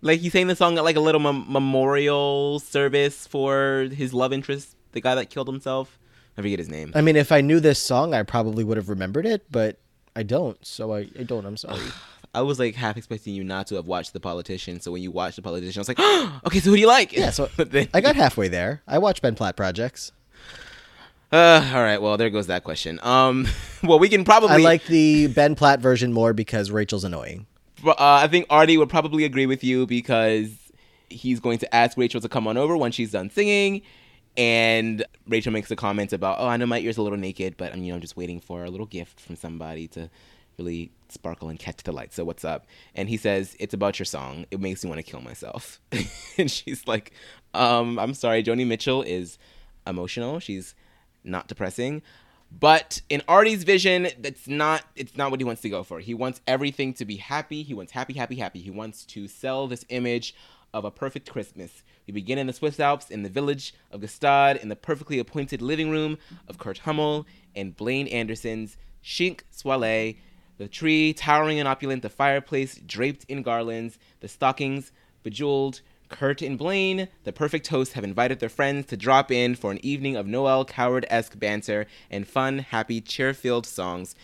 [0.02, 4.32] Like he sang the song at like a little mem- memorial service for his love
[4.32, 5.98] interest, the guy that killed himself.
[6.36, 6.92] I forget his name.
[6.94, 9.80] I mean, if I knew this song, I probably would have remembered it, but
[10.14, 10.64] I don't.
[10.66, 11.46] So I, I don't.
[11.46, 11.80] I'm sorry.
[12.34, 14.80] I was like half expecting you not to have watched The Politician.
[14.80, 16.86] So when you watched The Politician, I was like, oh, okay, so who do you
[16.86, 17.12] like?
[17.12, 17.30] yeah.
[17.30, 18.82] So then- I got halfway there.
[18.86, 20.12] I watched Ben Platt projects.
[21.30, 22.00] Uh, all right.
[22.00, 22.98] Well, there goes that question.
[23.02, 23.46] Um,
[23.82, 24.50] well, we can probably.
[24.50, 27.46] I like the Ben Platt version more because Rachel's annoying.
[27.84, 30.50] Uh, I think Artie would probably agree with you because
[31.10, 33.82] he's going to ask Rachel to come on over when she's done singing,
[34.36, 37.72] and Rachel makes a comment about, "Oh, I know my ears a little naked, but
[37.72, 40.08] I'm you know I'm just waiting for a little gift from somebody to
[40.58, 42.12] really sparkle and catch the light.
[42.12, 44.46] So what's up?" And he says, "It's about your song.
[44.50, 45.80] It makes me want to kill myself."
[46.38, 47.12] and she's like,
[47.54, 49.38] um, "I'm sorry, Joni Mitchell is
[49.86, 50.38] emotional.
[50.40, 50.74] She's
[51.24, 52.02] not depressing."
[52.50, 56.00] But in Artie's vision, that's not it's not what he wants to go for.
[56.00, 57.62] He wants everything to be happy.
[57.62, 58.60] He wants happy, happy, happy.
[58.60, 60.34] He wants to sell this image
[60.72, 61.82] of a perfect Christmas.
[62.06, 65.60] We begin in the Swiss Alps, in the village of Gstaad, in the perfectly appointed
[65.60, 70.14] living room of Kurt Hummel and Blaine Anderson's Chink Soleil,
[70.58, 74.92] the tree towering and opulent, the fireplace draped in garlands, the stockings
[75.22, 79.70] bejeweled, Kurt and Blaine, the perfect hosts, have invited their friends to drop in for
[79.70, 84.14] an evening of Noel Coward esque banter and fun, happy, cheer filled songs.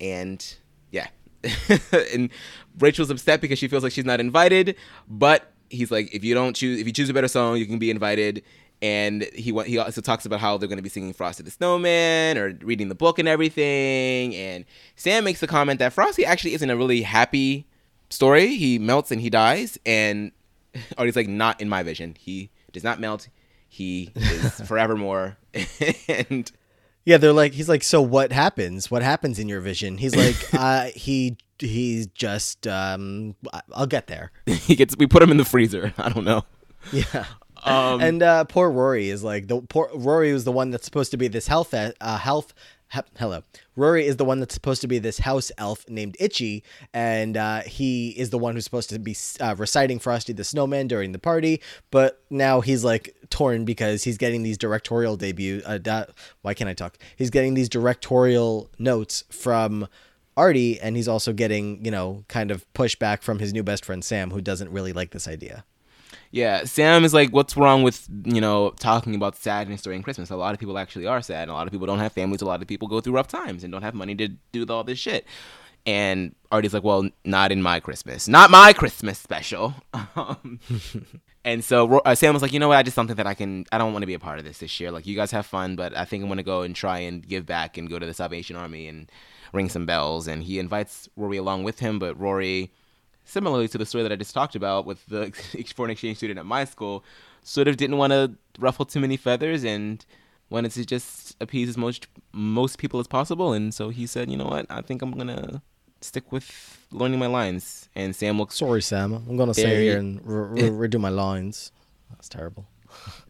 [0.00, 0.56] And
[0.90, 1.08] yeah.
[2.14, 2.30] and
[2.78, 4.76] Rachel's upset because she feels like she's not invited,
[5.08, 7.78] but he's like, if you don't choose, if you choose a better song, you can
[7.78, 8.42] be invited.
[8.82, 12.38] And he he also talks about how they're going to be singing Frosty the Snowman
[12.38, 14.34] or reading the book and everything.
[14.34, 14.64] And
[14.96, 17.66] Sam makes the comment that Frosty actually isn't a really happy
[18.08, 18.56] story.
[18.56, 20.32] He melts and he dies, and
[20.98, 22.16] or he's like, not in my vision.
[22.18, 23.28] He does not melt.
[23.68, 25.36] He is forevermore.
[26.08, 26.50] and
[27.04, 28.90] Yeah, they're like he's like, so what happens?
[28.90, 29.98] What happens in your vision?
[29.98, 33.36] He's like, uh, he he's just um,
[33.72, 34.32] I'll get there.
[34.46, 35.92] he gets we put him in the freezer.
[35.98, 36.44] I don't know.
[36.92, 37.26] Yeah.
[37.64, 41.10] Um, and uh, poor Rory is like the poor Rory was the one that's supposed
[41.12, 42.54] to be this health uh, health.
[42.92, 43.42] he- hello,
[43.76, 47.60] Rory is the one that's supposed to be this house elf named Itchy, and uh,
[47.62, 51.18] he is the one who's supposed to be uh, reciting Frosty the Snowman during the
[51.18, 51.60] party.
[51.90, 55.62] But now he's like torn because he's getting these directorial debut.
[55.64, 56.06] Uh, da-
[56.42, 56.98] why can't I talk?
[57.16, 59.86] He's getting these directorial notes from
[60.36, 64.02] Artie, and he's also getting you know kind of pushback from his new best friend
[64.04, 65.64] Sam, who doesn't really like this idea.
[66.32, 70.30] Yeah, Sam is like, what's wrong with you know talking about sadness during Christmas?
[70.30, 72.40] A lot of people actually are sad, and a lot of people don't have families.
[72.40, 74.84] A lot of people go through rough times and don't have money to do all
[74.84, 75.26] this shit.
[75.86, 79.74] And Artie's like, well, not in my Christmas, not my Christmas special.
[80.14, 80.60] Um,
[81.44, 82.76] and so uh, Sam was like, you know what?
[82.76, 83.64] I just something that I can.
[83.72, 84.92] I don't want to be a part of this this year.
[84.92, 87.44] Like, you guys have fun, but I think I'm gonna go and try and give
[87.44, 89.10] back and go to the Salvation Army and
[89.52, 90.28] ring some bells.
[90.28, 92.70] And he invites Rory along with him, but Rory
[93.30, 95.32] similarly to the story that I just talked about with the
[95.76, 97.04] foreign exchange student at my school,
[97.42, 100.04] sort of didn't want to ruffle too many feathers and
[100.50, 103.52] wanted to just appease as most most people as possible.
[103.52, 105.62] And so he said, you know what, I think I'm gonna
[106.00, 107.88] stick with learning my lines.
[107.94, 108.56] And Sam looks.
[108.56, 109.14] Sorry, Sam.
[109.14, 111.72] I'm gonna say here and re- re- redo my lines.
[112.10, 112.66] That's terrible.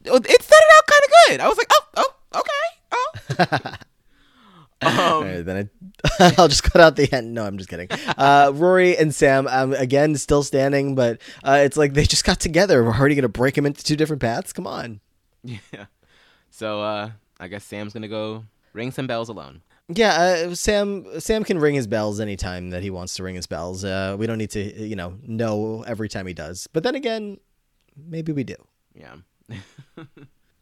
[0.09, 1.41] Oh, It started out kind of good.
[1.41, 3.73] I was like, oh, oh, okay, oh.
[4.83, 5.71] Um, right, then
[6.21, 7.35] I, I'll just cut out the end.
[7.35, 7.89] No, I'm just kidding.
[8.17, 12.41] Uh, Rory and Sam, um, again, still standing, but uh, it's like they just got
[12.41, 12.83] together.
[12.83, 14.53] We're already gonna break them into two different paths.
[14.53, 15.01] Come on.
[15.43, 15.59] yeah.
[16.51, 19.63] So uh, I guess Sam's gonna go ring some bells alone.
[19.89, 21.21] Yeah, uh, Sam.
[21.21, 23.85] Sam can ring his bells anytime that he wants to ring his bells.
[23.85, 26.69] Uh, we don't need to, you know, know every time he does.
[26.73, 27.39] But then again,
[27.97, 28.55] maybe we do.
[28.95, 29.17] Yeah.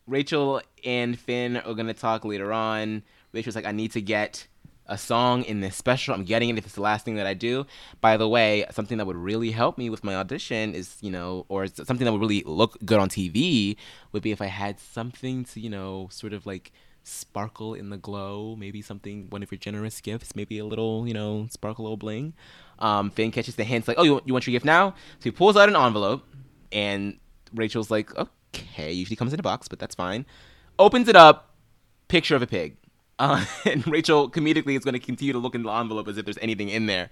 [0.07, 3.03] Rachel and Finn are gonna talk later on.
[3.33, 4.47] Rachel's like, I need to get
[4.89, 6.15] a song in this special.
[6.15, 7.67] I'm getting it if it's the last thing that I do.
[8.01, 11.45] By the way, something that would really help me with my audition is, you know,
[11.49, 13.77] or something that would really look good on TV
[14.13, 16.73] would be if I had something to, you know, sort of like
[17.05, 18.57] sparkle in the glow.
[18.57, 22.33] Maybe something, one of your generous gifts, maybe a little, you know, sparkle, little bling.
[22.79, 24.91] Um, Finn catches the hints like, oh, you, you want your gift now?
[25.19, 26.25] So he pulls out an envelope
[26.73, 27.19] and
[27.55, 30.25] Rachel's like, okay, usually comes in a box, but that's fine.
[30.79, 31.55] Opens it up,
[32.09, 32.77] picture of a pig.
[33.19, 36.25] Uh, and Rachel comedically is going to continue to look in the envelope as if
[36.25, 37.11] there's anything in there.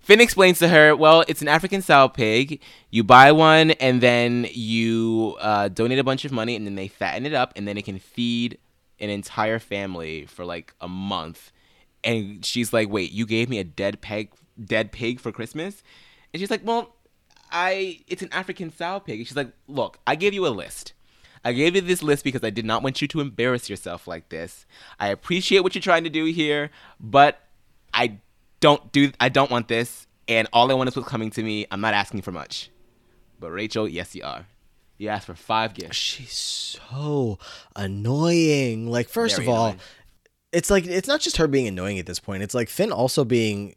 [0.00, 2.60] Finn explains to her, well, it's an African style pig.
[2.90, 6.88] You buy one and then you uh, donate a bunch of money and then they
[6.88, 8.58] fatten it up and then it can feed
[9.00, 11.52] an entire family for like a month.
[12.04, 15.82] And she's like, wait, you gave me a dead pig, dead pig for Christmas?
[16.32, 16.94] And she's like, well,
[17.50, 19.20] I it's an African style pig.
[19.20, 20.92] And she's like, look, I gave you a list.
[21.44, 24.28] I gave you this list because I did not want you to embarrass yourself like
[24.28, 24.66] this.
[24.98, 26.70] I appreciate what you're trying to do here,
[27.00, 27.40] but
[27.94, 28.18] I
[28.60, 31.66] don't do I don't want this, and all I want is what's coming to me.
[31.70, 32.70] I'm not asking for much.
[33.40, 34.46] But Rachel, yes you are.
[34.98, 35.90] You asked for five gifts.
[35.90, 37.38] Oh, she's so
[37.76, 38.90] annoying.
[38.90, 39.80] Like, first Very of all, annoying.
[40.52, 42.42] it's like it's not just her being annoying at this point.
[42.42, 43.76] It's like Finn also being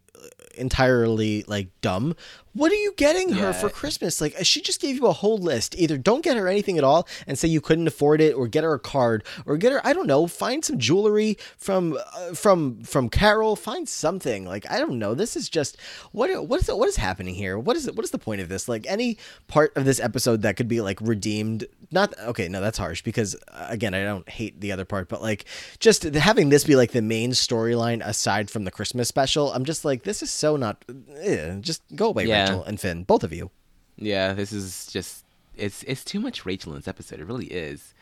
[0.56, 2.16] entirely like dumb.
[2.54, 4.20] What are you getting her for Christmas?
[4.20, 5.74] Like she just gave you a whole list.
[5.78, 8.64] Either don't get her anything at all and say you couldn't afford it, or get
[8.66, 12.84] her a card, or get her I don't know, find some jewelry from uh, from
[12.84, 13.56] from Carol.
[13.56, 14.46] Find something.
[14.46, 15.14] Like I don't know.
[15.14, 15.78] This is just
[16.12, 17.58] what what is what is happening here?
[17.58, 17.96] What is it?
[17.96, 18.68] What is the point of this?
[18.68, 21.66] Like any part of this episode that could be like redeemed.
[21.94, 22.48] Not okay.
[22.50, 25.46] No, that's harsh because uh, again, I don't hate the other part, but like
[25.80, 29.52] just having this be like the main storyline aside from the Christmas special.
[29.54, 30.84] I'm just like this is so not.
[31.18, 32.41] eh, just go away, Yeah.
[32.42, 33.52] Rachel and Finn, both of you.
[33.98, 35.26] Yeah, this is just
[35.56, 37.20] it's it's too much Rachel in this episode.
[37.20, 37.94] It really is.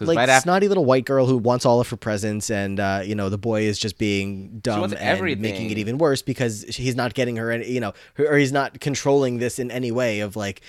[0.00, 3.02] Like right after snotty little white girl who wants all of her presents, and uh,
[3.04, 5.42] you know the boy is just being dumb and everything.
[5.42, 8.78] making it even worse because he's not getting her any, you know, or he's not
[8.78, 10.60] controlling this in any way of like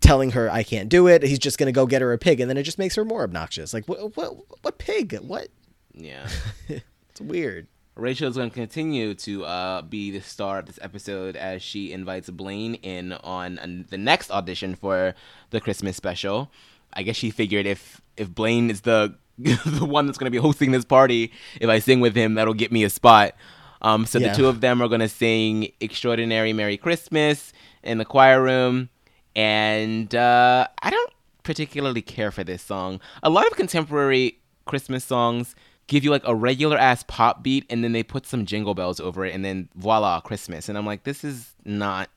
[0.00, 1.24] telling her I can't do it.
[1.24, 3.24] He's just gonna go get her a pig, and then it just makes her more
[3.24, 3.74] obnoxious.
[3.74, 5.18] Like what what what pig?
[5.20, 5.48] What?
[5.92, 6.28] yeah.
[7.10, 7.66] It's weird.
[7.96, 11.92] Rachel is going to continue to uh, be the star of this episode as she
[11.92, 15.14] invites Blaine in on the next audition for
[15.50, 16.50] the Christmas special.
[16.92, 20.42] I guess she figured if if Blaine is the the one that's going to be
[20.42, 23.34] hosting this party, if I sing with him, that'll get me a spot.
[23.82, 24.28] Um, so Yeah.
[24.28, 28.88] the two of them are going to sing "Extraordinary Merry Christmas" in the choir room,
[29.34, 31.12] and uh, I don't
[31.44, 33.00] particularly care for this song.
[33.22, 35.54] A lot of contemporary Christmas songs
[35.86, 39.00] give you like a regular ass pop beat and then they put some jingle bells
[39.00, 40.68] over it and then voila, Christmas.
[40.68, 42.10] And I'm like, this is not.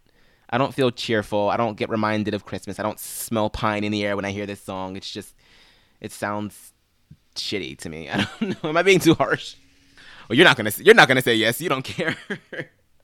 [0.50, 1.50] I don't feel cheerful.
[1.50, 2.80] I don't get reminded of Christmas.
[2.80, 4.96] I don't smell pine in the air when I hear this song.
[4.96, 5.36] It's just,
[6.02, 6.74] it sounds
[7.36, 8.10] shitty to me.
[8.12, 8.70] I don't know.
[8.70, 9.56] Am I being too harsh?
[10.28, 10.72] Well, you're not gonna.
[10.78, 11.60] You're not gonna say yes.
[11.60, 12.16] You don't care.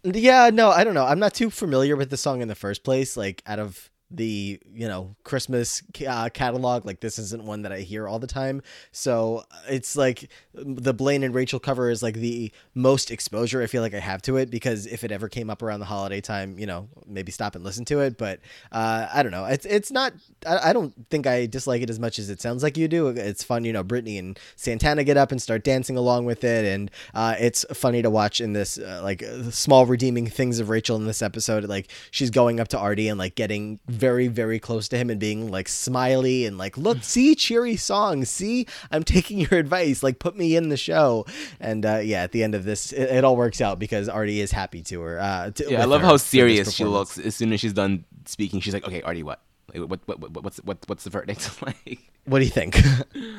[0.04, 1.06] Yeah, no, I don't know.
[1.06, 3.18] I'm not too familiar with the song in the first place.
[3.18, 7.80] Like out of the you know Christmas uh, catalog, like this isn't one that I
[7.80, 8.62] hear all the time.
[8.92, 13.68] So uh, it's like the Blaine and Rachel cover is like the most exposure I
[13.68, 16.22] feel like I have to it because if it ever came up around the holiday
[16.22, 18.18] time, you know, maybe stop and listen to it.
[18.18, 18.40] But
[18.72, 19.46] uh, I don't know.
[19.46, 20.14] It's it's not.
[20.46, 23.08] I, I don't think I dislike it as much as it sounds like you do.
[23.08, 23.84] It's fun, you know.
[23.84, 28.02] Brittany and Santana get up and start dancing along with it, and uh, it's funny
[28.02, 31.66] to watch in this uh, like uh, small redeeming things of Rachel in this episode.
[31.66, 35.20] Like she's going up to Artie and like getting very very close to him and
[35.20, 40.20] being like smiley and like look see cheery songs see I'm taking your advice like
[40.20, 41.26] put me in the show
[41.60, 44.40] and uh, yeah at the end of this it, it all works out because Artie
[44.40, 45.20] is happy to her.
[45.20, 48.60] Uh, to, Yeah, I love how serious she looks as soon as she's done speaking.
[48.60, 49.42] She's like, "Okay, Artie, what?
[49.74, 52.78] Like, what, what, what what's what, what's the verdict?" like, What do you think?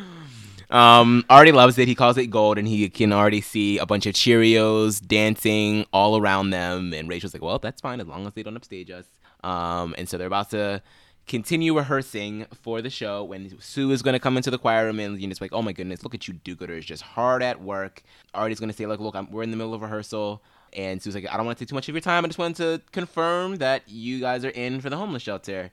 [0.70, 1.88] um, Artie loves it.
[1.88, 6.20] He calls it gold, and he can already see a bunch of Cheerios dancing all
[6.20, 6.92] around them.
[6.92, 9.06] And Rachel's like, "Well, that's fine as long as they don't upstage us."
[9.46, 10.82] Um, and so they're about to
[11.26, 15.00] continue rehearsing for the show when Sue is going to come into the choir room
[15.00, 17.62] and you know, it's like, "Oh my goodness, look at you do-gooders, just hard at
[17.62, 18.02] work."
[18.35, 21.14] Artie's going to say, "Like, look, I'm, we're in the middle of rehearsal." And Sue's
[21.14, 22.24] like, I don't want to take too much of your time.
[22.24, 25.70] I just wanted to confirm that you guys are in for the homeless shelter.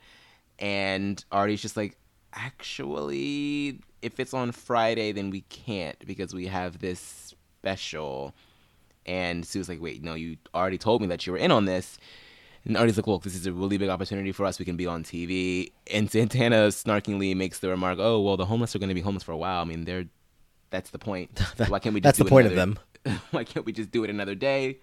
[0.59, 1.97] And Artie's just like,
[2.33, 8.33] actually, if it's on Friday, then we can't because we have this special.
[9.05, 11.97] And Sue's like, wait, no, you already told me that you were in on this.
[12.65, 14.57] And Artie's like, look, this is a really big opportunity for us.
[14.57, 15.71] We can be on TV.
[15.91, 19.23] And Santana snarkingly makes the remark, oh, well, the homeless are going to be homeless
[19.23, 19.61] for a while.
[19.61, 20.05] I mean, they're,
[20.69, 21.37] that's the point.
[21.67, 22.79] Why can't we just That's do the it point of them.
[23.31, 24.79] why can't we just do it another day?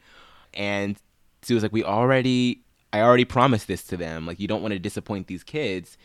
[0.55, 0.97] And
[1.43, 2.62] Sue was like, we already,
[2.93, 4.27] I already promised this to them.
[4.27, 5.97] Like, you don't want to disappoint these kids.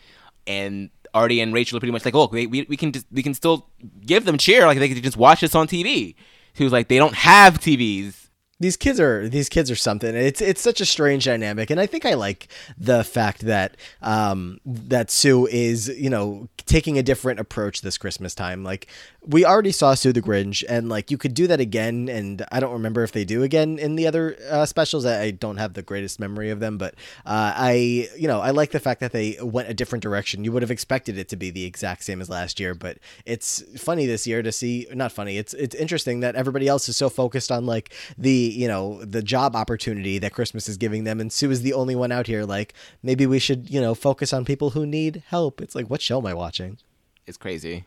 [0.47, 3.23] And Artie and Rachel are pretty much like, look, we, we, we can just, we
[3.23, 3.67] can still
[4.05, 4.65] give them cheer.
[4.65, 6.15] Like, they can just watch this on TV.
[6.53, 8.24] She was like, they don't have TVs.
[8.59, 10.15] These kids are these kids are something.
[10.15, 14.59] It's it's such a strange dynamic, and I think I like the fact that um
[14.65, 18.63] that Sue is you know taking a different approach this Christmas time.
[18.63, 18.87] Like
[19.27, 22.09] we already saw Sue the Grinch, and like you could do that again.
[22.09, 25.05] And I don't remember if they do again in the other uh, specials.
[25.05, 26.93] I, don't have the greatest memory of them, but
[27.25, 30.43] uh, I you know I like the fact that they went a different direction.
[30.43, 33.63] You would have expected it to be the exact same as last year, but it's
[33.77, 34.87] funny this year to see.
[34.93, 35.37] Not funny.
[35.37, 39.23] It's it's interesting that everybody else is so focused on like the you know the
[39.23, 42.45] job opportunity that Christmas is giving them, and Sue is the only one out here.
[42.45, 45.61] Like maybe we should you know focus on people who need help.
[45.61, 46.77] It's like what show am I watching?
[47.25, 47.85] It's crazy.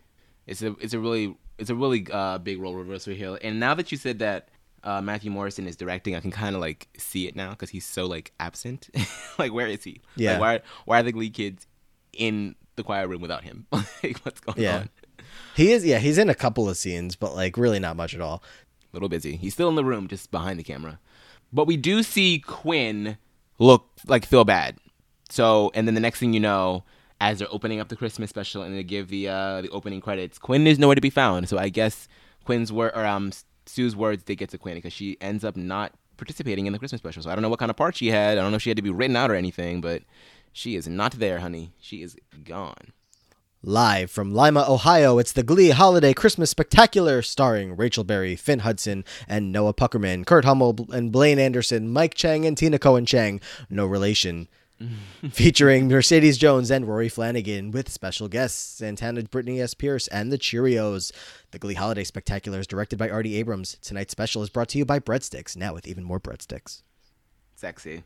[0.48, 3.38] It's a, it's a really, it's a really uh, big role reversal here.
[3.42, 4.49] And now that you said that
[4.84, 7.84] uh, Matthew Morrison is directing, I can kind of like see it now because he's
[7.84, 8.88] so like absent.
[9.38, 10.01] like, where is he?
[10.16, 10.32] Yeah.
[10.32, 11.66] Like, why, why are the Glee kids
[12.12, 13.66] in the choir room without him?
[13.72, 14.76] like, what's going Yeah.
[14.78, 14.88] on?
[15.55, 18.20] He is yeah he's in a couple of scenes, but like really not much at
[18.20, 18.42] all.
[18.92, 19.36] A little busy.
[19.36, 20.99] He's still in the room, just behind the camera.
[21.53, 23.18] But we do see Quinn
[23.59, 24.78] look like feel bad.
[25.28, 26.84] So, and then the next thing you know,
[27.20, 30.38] as they're opening up the Christmas special and they give the uh, the opening credits,
[30.38, 31.48] Quinn is nowhere to be found.
[31.48, 32.08] So I guess
[32.44, 33.32] Quinn's work or um
[33.66, 37.00] Sue's words did get to Quinn because she ends up not participating in the Christmas
[37.00, 37.22] special.
[37.22, 38.38] So I don't know what kind of part she had.
[38.38, 40.02] I don't know if she had to be written out or anything, but
[40.52, 41.72] she is not there, honey.
[41.80, 42.92] She is gone.
[43.62, 49.04] Live from Lima, Ohio, it's the Glee Holiday Christmas Spectacular starring Rachel Berry, Finn Hudson,
[49.26, 53.84] and Noah Puckerman, Kurt Hummel and Blaine Anderson, Mike Chang and Tina Cohen Chang, no
[53.84, 54.46] relation.
[55.31, 59.74] Featuring Mercedes Jones and Rory Flanagan with special guests Santana, Brittany S.
[59.74, 61.12] Pierce, and the Cheerios.
[61.51, 63.76] The Glee Holiday Spectacular is directed by Artie Abrams.
[63.83, 66.83] Tonight's special is brought to you by Breadsticks, now with even more breadsticks.
[67.55, 68.05] Sexy.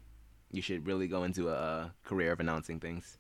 [0.51, 3.18] You should really go into a career of announcing things.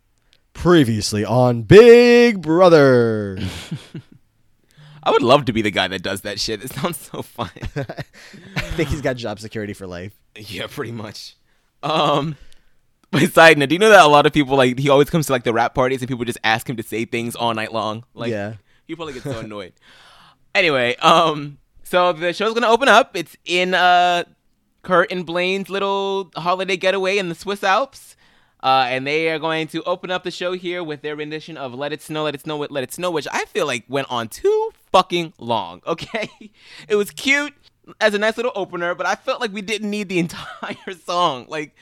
[0.54, 3.38] Previously on Big Brother.
[5.02, 6.62] I would love to be the guy that does that shit.
[6.62, 7.50] It sounds so fun.
[7.76, 10.12] I think he's got job security for life.
[10.36, 11.36] yeah, pretty much.
[11.82, 12.36] Um,
[13.22, 15.26] but side note, do you know that a lot of people like he always comes
[15.26, 17.72] to like the rap parties and people just ask him to say things all night
[17.72, 18.04] long?
[18.14, 18.54] Like, Yeah.
[18.86, 19.74] he probably gets so annoyed.
[20.54, 23.16] anyway, um, so the show's gonna open up.
[23.16, 24.24] It's in uh
[24.82, 28.16] Kurt and Blaine's little holiday getaway in the Swiss Alps.
[28.64, 31.74] Uh, and they are going to open up the show here with their rendition of
[31.74, 34.28] "Let It Snow, Let It Snow, Let It Snow," which I feel like went on
[34.28, 35.82] too fucking long.
[35.86, 36.30] Okay,
[36.88, 37.54] it was cute
[38.00, 41.46] as a nice little opener, but I felt like we didn't need the entire song.
[41.48, 41.74] Like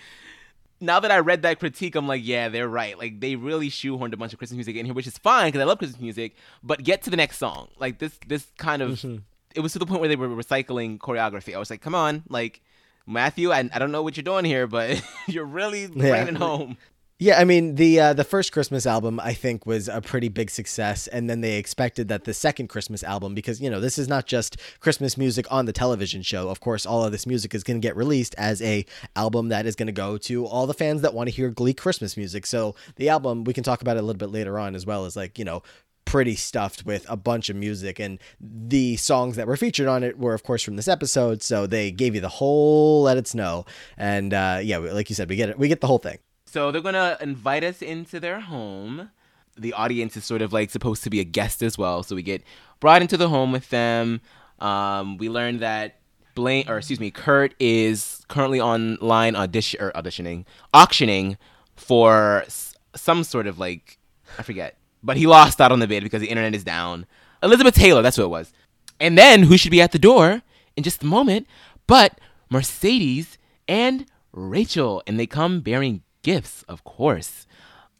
[0.80, 2.98] now that I read that critique, I'm like, yeah, they're right.
[2.98, 5.60] Like they really shoehorned a bunch of Christmas music in here, which is fine because
[5.60, 6.34] I love Christmas music.
[6.62, 7.68] But get to the next song.
[7.78, 9.18] Like this, this kind of, mm-hmm.
[9.54, 11.54] it was to the point where they were recycling choreography.
[11.54, 12.62] I was like, come on, like
[13.06, 16.76] Matthew, I, I don't know what you're doing here, but you're really bringing it home.
[17.22, 20.48] Yeah, I mean the uh, the first Christmas album I think was a pretty big
[20.48, 24.08] success, and then they expected that the second Christmas album, because you know this is
[24.08, 26.48] not just Christmas music on the television show.
[26.48, 29.66] Of course, all of this music is going to get released as a album that
[29.66, 32.46] is going to go to all the fans that want to hear Glee Christmas music.
[32.46, 35.04] So the album we can talk about it a little bit later on as well
[35.04, 35.62] as like you know
[36.06, 40.18] pretty stuffed with a bunch of music and the songs that were featured on it
[40.18, 43.64] were of course from this episode so they gave you the whole let it snow
[43.98, 46.18] and uh yeah like you said we get it we get the whole thing
[46.50, 49.10] So they're gonna invite us into their home.
[49.56, 52.22] The audience is sort of like supposed to be a guest as well, so we
[52.22, 52.42] get
[52.80, 54.20] brought into the home with them.
[54.58, 55.98] Um, we learn that
[56.34, 60.44] Blaine, or excuse me, Kurt is currently online audition or auditioning,
[60.74, 61.36] auctioning
[61.76, 63.98] for s- some sort of like
[64.38, 67.06] I forget, but he lost out on the bid because the internet is down.
[67.42, 68.52] Elizabeth Taylor, that's who it was.
[68.98, 70.42] And then who should be at the door
[70.76, 71.46] in just a moment,
[71.86, 72.20] but
[72.50, 73.38] Mercedes
[73.68, 77.46] and Rachel, and they come bearing gifts, of course.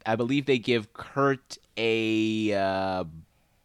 [0.07, 3.05] I believe they give Kurt a uh,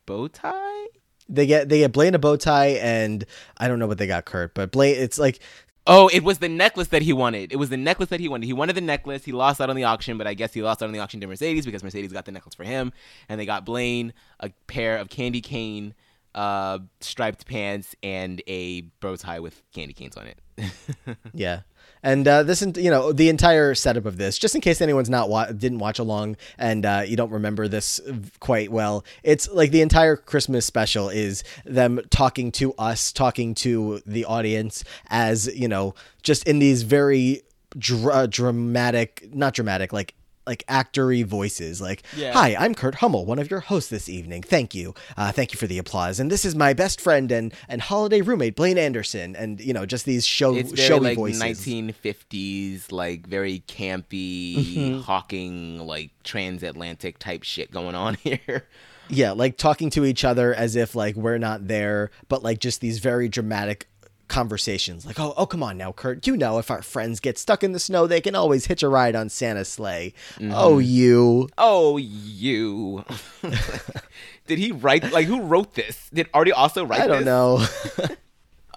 [0.05, 0.87] bow tie.
[1.29, 3.25] they get they get Blaine a bow tie and
[3.57, 5.39] I don't know what they got Kurt, but Blaine it's like
[5.87, 7.53] Oh, it was the necklace that he wanted.
[7.53, 8.47] It was the necklace that he wanted.
[8.47, 9.23] He wanted the necklace.
[9.23, 11.21] He lost out on the auction, but I guess he lost out on the auction
[11.21, 12.91] to Mercedes because Mercedes got the necklace for him,
[13.29, 15.93] and they got Blaine a pair of candy cane
[16.35, 21.17] uh, striped pants and a bow tie with candy canes on it.
[21.33, 21.61] yeah.
[22.03, 25.27] And uh, this, you know, the entire setup of this, just in case anyone's not
[25.27, 27.99] wa- didn't watch along and uh, you don't remember this
[28.39, 34.01] quite well, it's like the entire Christmas special is them talking to us, talking to
[34.05, 37.41] the audience, as you know, just in these very
[37.75, 40.13] dra- dramatic, not dramatic, like
[40.47, 42.33] like actory voices like Yeah.
[42.33, 45.57] hi i'm kurt hummel one of your hosts this evening thank you uh, thank you
[45.57, 49.35] for the applause and this is my best friend and and holiday roommate blaine anderson
[49.35, 54.55] and you know just these show it's very showy like voices 1950s, like very campy,
[54.55, 54.99] Mm-hmm.
[55.01, 58.67] hawking, like transatlantic type shit going on here.
[59.07, 62.81] Yeah, like talking to each other as if like we're not there, but like just
[62.81, 63.87] these very dramatic
[64.27, 65.05] conversations.
[65.05, 66.25] Like, oh, oh, come on now, Kurt.
[66.27, 68.89] You know, if our friends get stuck in the snow, they can always hitch a
[68.89, 70.13] ride on Santa's sleigh.
[70.35, 70.51] Mm-hmm.
[70.53, 71.49] Oh, you.
[71.57, 73.03] Oh, you.
[74.47, 75.11] Did he write?
[75.11, 76.09] Like, who wrote this?
[76.13, 77.25] Did Artie also write I don't this?
[77.25, 77.65] know.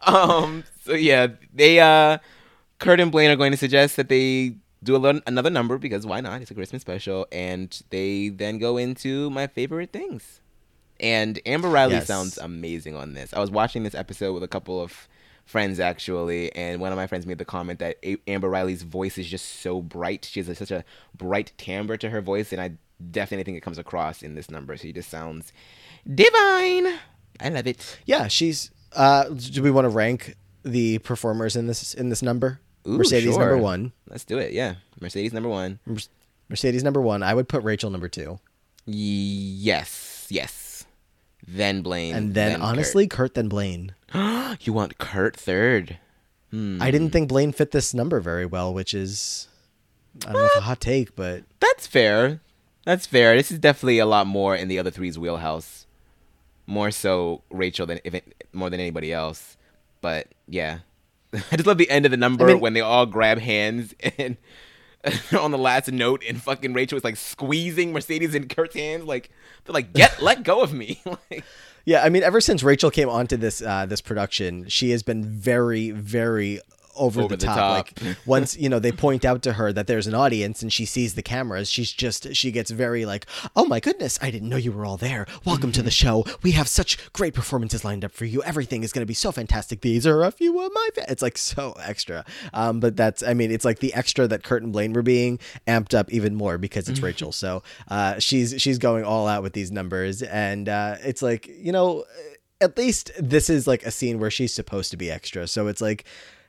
[0.06, 0.62] Um.
[0.84, 2.18] So yeah, they uh,
[2.78, 6.06] Kurt and Blaine are going to suggest that they do a little, another number because
[6.06, 6.40] why not?
[6.40, 10.40] It's a Christmas special, and they then go into my favorite things.
[11.00, 12.06] And Amber Riley Yes.
[12.06, 13.34] sounds amazing on this.
[13.34, 15.08] I was watching this episode with a couple of
[15.48, 19.16] friends actually, and one of my friends made the comment that A- Amber Riley's voice
[19.16, 20.26] is just so bright.
[20.30, 20.84] She has a, such a
[21.16, 22.72] bright timbre to her voice, and I
[23.10, 24.76] definitely think it comes across in this number.
[24.76, 25.52] She just sounds
[26.06, 26.86] divine.
[27.40, 27.98] I love it.
[28.04, 28.70] yeah, she's.
[28.92, 32.60] Uh, do we want to rank the performers in this in this number?
[32.86, 33.40] Ooh, Mercedes sure.
[33.40, 33.92] number one.
[34.08, 34.52] Let's do it.
[34.52, 35.78] Yeah, Mercedes number one.
[36.48, 37.22] Mercedes number one.
[37.22, 38.38] I would put Rachel number two,
[38.86, 40.84] Yes, yes.
[41.46, 43.32] Then Blaine, and then, honestly, Kurt.
[43.34, 43.94] then Blaine.
[44.60, 45.98] You want Kurt third.
[46.50, 46.80] Hmm.
[46.80, 49.48] I didn't think Blaine fit this number very well, which is
[50.26, 52.40] I don't know if a hot take, but That's fair.
[52.84, 53.36] That's fair.
[53.36, 55.86] This is definitely a lot more in the other three's wheelhouse.
[56.66, 59.56] More so Rachel than if it, more than anybody else.
[60.00, 60.78] but yeah,
[61.32, 63.94] I just love the end of the number I mean- when they all grab hands
[64.18, 64.36] and
[65.38, 69.30] on the last note, and fucking Rachel is like squeezing Mercedes and Kurt's hands, like
[69.64, 71.44] they're like, "Get, let go of me." like,
[71.84, 75.24] Yeah, I mean, ever since Rachel came onto this uh, this production, she has been
[75.24, 76.60] very, very
[76.98, 77.56] over, Over the, the top.
[77.56, 78.02] top.
[78.02, 80.84] Like once you know they point out to her that there's an audience and she
[80.84, 83.26] sees the cameras, she's just she gets very like,
[83.56, 85.26] "Oh my goodness, I didn't know you were all there.
[85.44, 86.24] Welcome to the show.
[86.42, 88.42] We have such great performances lined up for you.
[88.42, 89.80] Everything is going to be so fantastic.
[89.80, 91.10] These are a few of my." Fa-.
[91.10, 92.24] It's like so extra.
[92.52, 95.38] Um, but that's I mean, it's like the extra that Kurt and Blaine were being
[95.66, 97.32] amped up even more because it's Rachel.
[97.32, 101.72] So uh, she's she's going all out with these numbers, and uh, it's like you
[101.72, 102.04] know
[102.60, 105.46] at least this is like a scene where she's supposed to be extra.
[105.46, 106.04] So it's like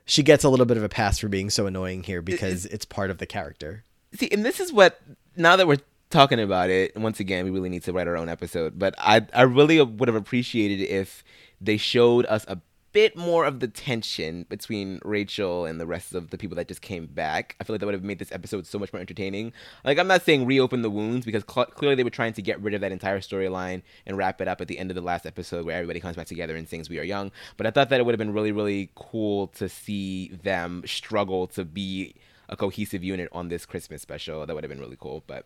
[0.10, 2.84] she gets a little bit of a pass for being so annoying here because it's
[2.84, 3.84] part of the character.
[4.14, 5.00] see, and this is what
[5.36, 5.78] now that we're
[6.10, 8.80] talking about it, once again, we really need to write our own episode.
[8.80, 11.24] But I, I really would have appreciated if
[11.62, 12.60] they showed us a
[12.92, 16.82] bit more of the tension between Rachel and the rest of the people that just
[16.82, 17.56] came back.
[17.60, 19.54] I feel like that would have made this episode so much more entertaining.
[19.84, 22.60] Like, I'm not saying reopen the wounds because cl- clearly they were trying to get
[22.62, 25.26] rid of that entire storyline and wrap it up at the end of the last
[25.26, 28.00] episode where everybody comes back together and sings "We Are Young." But I thought that
[28.00, 32.16] it would have been really, really cool to see them struggle to be
[32.50, 34.46] a cohesive unit on this Christmas special.
[34.46, 35.24] That would have been really cool.
[35.28, 35.46] But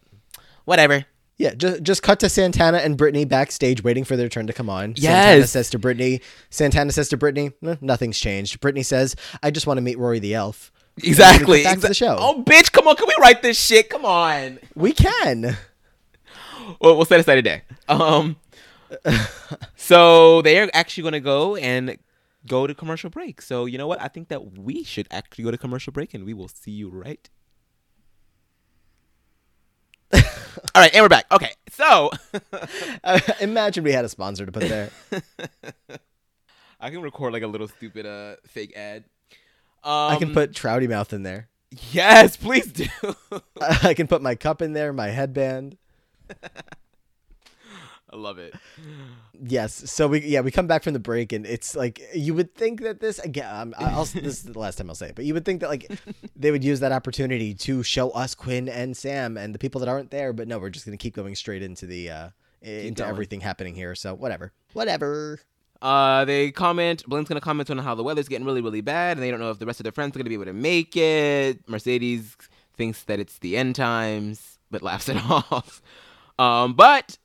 [0.66, 1.06] whatever.
[1.38, 4.70] Yeah, just just cut to Santana and Brittany backstage waiting for their turn to come
[4.70, 4.94] on.
[4.98, 5.04] Yes.
[5.04, 8.60] Santana says to Brittany, Santana says to Brittany, "Eh, nothing's changed.
[8.60, 10.72] Brittany says, I just want to meet Rory the elf.
[10.98, 11.64] Exactly.
[11.64, 12.16] Back to the show.
[12.20, 12.72] Oh, bitch!
[12.72, 13.90] Come on, can we write this shit?
[13.90, 14.60] Come on.
[14.76, 15.58] We can.
[16.80, 17.64] Well, we'll set aside a day.
[17.90, 18.38] Um,
[19.76, 21.98] so they're actually going to go and
[22.48, 23.42] go to commercial break.
[23.42, 24.02] So you know what?
[24.02, 26.90] I think that we should actually go to commercial break, and we will see you
[26.90, 27.30] right.
[30.14, 31.26] All right, and we're back.
[31.32, 32.10] Okay, so
[33.04, 34.90] Uh, imagine we had a sponsor to put there.
[36.80, 39.06] I can record like a little stupid uh fake ad.
[39.84, 41.50] I can Um, put Trouty Mouth in there.
[41.92, 42.86] yes, please do.
[43.62, 45.78] I can put my cup in there, my headband.
[48.14, 48.54] I love it.
[49.42, 49.90] Yes.
[49.92, 52.82] So we yeah we come back from the break and it's like you would think
[52.82, 55.34] that this again um, I'll, this is the last time I'll say it but you
[55.34, 55.92] would think that like
[56.36, 59.90] they would use that opportunity to show us Quinn and Sam and the people that
[59.90, 62.30] aren't there but no we're just gonna keep going straight into the uh
[62.62, 63.10] into going.
[63.10, 65.40] everything happening here so whatever whatever
[65.82, 67.04] Uh, they comment.
[67.08, 69.50] Blaine's gonna comment on how the weather's getting really, really bad, and they don't know
[69.52, 71.60] if the rest of their friends are gonna be able to make it.
[71.68, 72.38] Mercedes
[72.78, 75.82] thinks that it's the end times, but laughs it off.
[76.40, 77.18] Um, but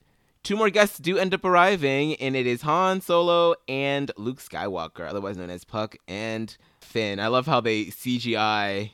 [0.48, 5.06] two more guests do end up arriving, and it is Han Solo and Luke Skywalker,
[5.06, 7.20] otherwise known as Puck and Finn.
[7.20, 8.92] I love how they CGI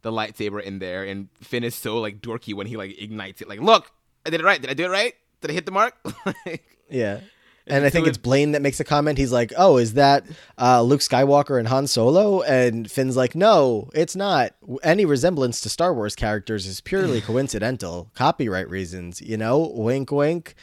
[0.00, 3.48] the lightsaber in there, and Finn is so like dorky when he like ignites it.
[3.48, 3.92] Like, look,
[4.24, 4.58] I did it right.
[4.58, 5.12] Did I do it right?
[5.42, 5.94] Did I hit the mark?
[6.46, 7.20] Like, yeah
[7.66, 9.18] and I think it's Blaine that makes a comment.
[9.18, 10.24] He's like, "Oh, is that
[10.58, 14.52] uh, Luke Skywalker and Han Solo?" And Finn's like, "No, it's not.
[14.82, 18.10] Any resemblance to Star Wars characters is purely coincidental.
[18.14, 19.72] Copyright reasons, you know.
[19.74, 20.54] Wink, wink."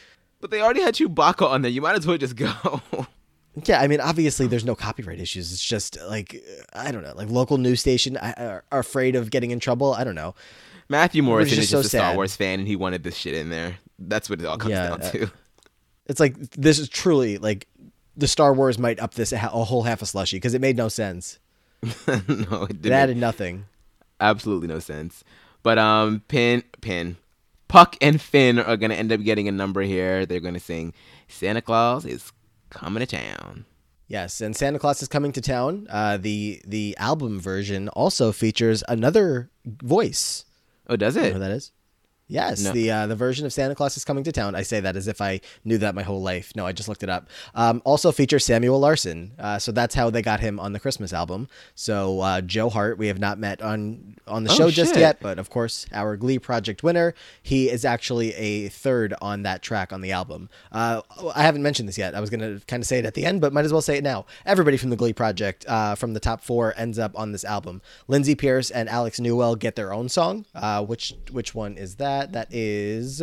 [0.44, 1.70] But they already had Chewbacca on there.
[1.70, 2.52] You might as well just go.
[3.64, 5.52] Yeah, I mean, obviously, there's no copyright issues.
[5.52, 6.36] It's just like
[6.74, 9.94] I don't know, like local news station are, afraid of getting in trouble.
[9.94, 10.34] I don't know.
[10.90, 12.16] Matthew Morrison just is so just a Star sad.
[12.16, 13.76] Wars fan, and he wanted this shit in there.
[13.98, 15.30] That's what it all comes Yeah, down uh, to.
[16.06, 17.66] It's like this is truly like
[18.16, 20.60] the Star Wars might up this a, ha- a whole half a slushy because it
[20.60, 21.38] made no sense.
[21.82, 22.92] no, it It didn't.
[22.92, 23.64] added nothing.
[24.20, 25.22] absolutely no sense.
[25.62, 27.16] But um, Pin, Pin,
[27.74, 30.24] Puck, and Finn are gonna end up getting a number here.
[30.24, 30.94] They're gonna sing
[31.26, 32.32] "Santa Claus is
[32.70, 33.64] coming to town."
[34.06, 35.88] Yes, and Santa Claus is coming to town.
[35.90, 40.44] Uh, the the album version also features another voice.
[40.88, 41.32] Oh, does You know it?
[41.32, 41.72] who that is?
[42.34, 42.72] Yes, No.
[42.72, 44.56] the uh, the version of Santa Claus is coming to town.
[44.56, 46.50] I say that as if I knew that my whole life.
[46.56, 47.28] No, I just looked it up.
[47.54, 49.32] Um, also features Samuel Larsen.
[49.38, 51.46] Uh, so that's how they got him on the Christmas album.
[51.76, 55.18] So uh, Joe Hart, we have not met on on the Oh, show just yet,
[55.20, 57.14] but of course our Glee Project winner.
[57.40, 60.48] He is actually a third on that track on the album.
[60.72, 61.02] Uh,
[61.36, 62.16] I haven't mentioned this yet.
[62.16, 63.96] I was gonna kind of say it at the end, but might as well say
[63.96, 64.26] it now.
[64.44, 67.80] Everybody from the Glee Project, uh, from the top four, ends up on this album.
[68.08, 70.46] Lindsay Pearce and Alex Newell get their own song.
[70.52, 72.23] Uh, which which one is that?
[72.32, 73.22] That is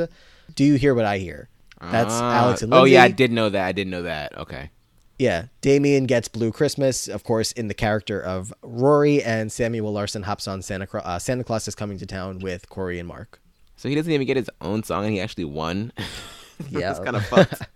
[0.55, 1.49] "Do You Hear What I Hear."
[1.81, 2.43] That's Ah.
[2.43, 3.65] Alex and Oh yeah, I did know that.
[3.65, 4.37] I didn't know that.
[4.37, 4.69] Okay.
[5.17, 10.23] Yeah, Damian gets Blue Christmas, of course, in the character of Rory, and Samuel Larsen
[10.23, 13.39] hops on Santa, Cla- uh, Santa Claus is coming to town with Cory and Mark.
[13.75, 15.91] So he doesn't even get his own song, and he actually won.
[16.69, 16.91] Yeah.
[16.91, 17.61] it's kind of fucked.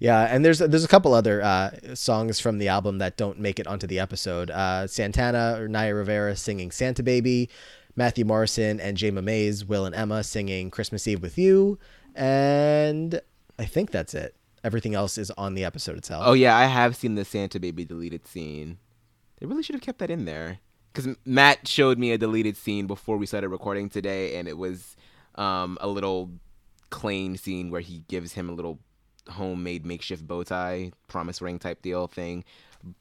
[0.00, 3.58] Yeah, and there's there's a couple other uh, songs from the album that don't make
[3.58, 4.48] it onto the episode.
[4.50, 7.50] Uh, Santana or Naya Rivera singing Santa Baby,
[7.96, 11.78] Matthew Morrison and Jayma Mays, Will and Emma singing Christmas Eve with You,
[12.14, 13.20] and
[13.58, 14.34] I think that's it.
[14.62, 16.24] Everything else is on the episode itself.
[16.26, 18.78] Oh yeah, I have seen the Santa baby deleted scene.
[19.38, 20.58] They really should have kept that in there
[20.92, 24.96] because Matt showed me a deleted scene before we started recording today, and it was
[25.34, 26.30] um, a little
[26.90, 28.78] Klaine scene where he gives him a little
[29.28, 32.44] homemade makeshift bow tie, promise ring type deal thing.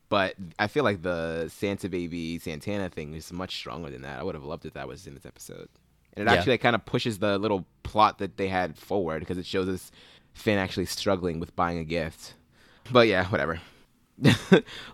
[0.10, 4.20] But I feel like the Santa baby Santana thing is much stronger than that.
[4.20, 5.68] I would have loved if that was in this episode.
[6.16, 6.38] And it Yeah.
[6.38, 9.92] actually kind of pushes the little plot that they had forward because it shows us
[10.34, 12.36] Finn actually struggling with buying a gift.
[12.92, 13.60] But yeah, whatever.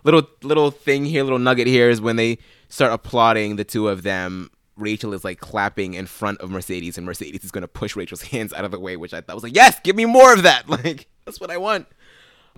[0.04, 2.38] little little thing here, little nugget here is when they
[2.68, 4.50] start applauding the two of them.
[4.76, 8.22] Rachel is like clapping in front of Mercedes, and Mercedes is going to push Rachel's
[8.32, 10.42] hands out of the way, which I thought was like, yes, give me more of
[10.44, 10.66] that.
[10.68, 11.86] Like that's what I want.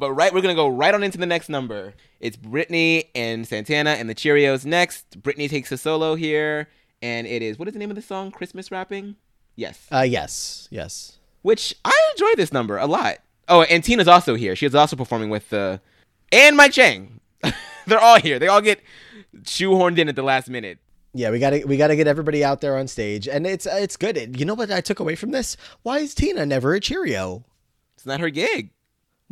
[0.02, 1.94] But right, we're gonna go right on into the next number.
[2.18, 5.22] It's Brittany and Santana and the Cheerios next.
[5.22, 6.68] Brittany takes a solo here,
[7.00, 8.32] and it is what is the name of the song?
[8.32, 9.14] Christmas Wrapping.
[9.54, 11.18] Yes, Uh, yes, yes.
[11.42, 13.18] which I enjoy this number a lot.
[13.46, 14.56] Oh, and Tina's also here.
[14.56, 15.80] She is also performing with the
[16.32, 17.20] and Mike Chang.
[17.86, 18.40] They're all here.
[18.40, 18.80] They all get
[19.42, 20.78] shoehorned in at the last minute.
[21.14, 24.16] Yeah, we gotta we gotta get everybody out there on stage, and it's it's good.
[24.16, 25.56] It- you know what I took away from this?
[25.84, 27.44] Why is Tina never a Cheerio?
[27.94, 28.70] It's not her gig.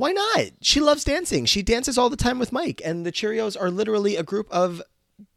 [0.00, 0.52] Why not?
[0.62, 1.44] She loves dancing.
[1.44, 4.80] She dances all the time with Mike, and the Cheerios are literally a group of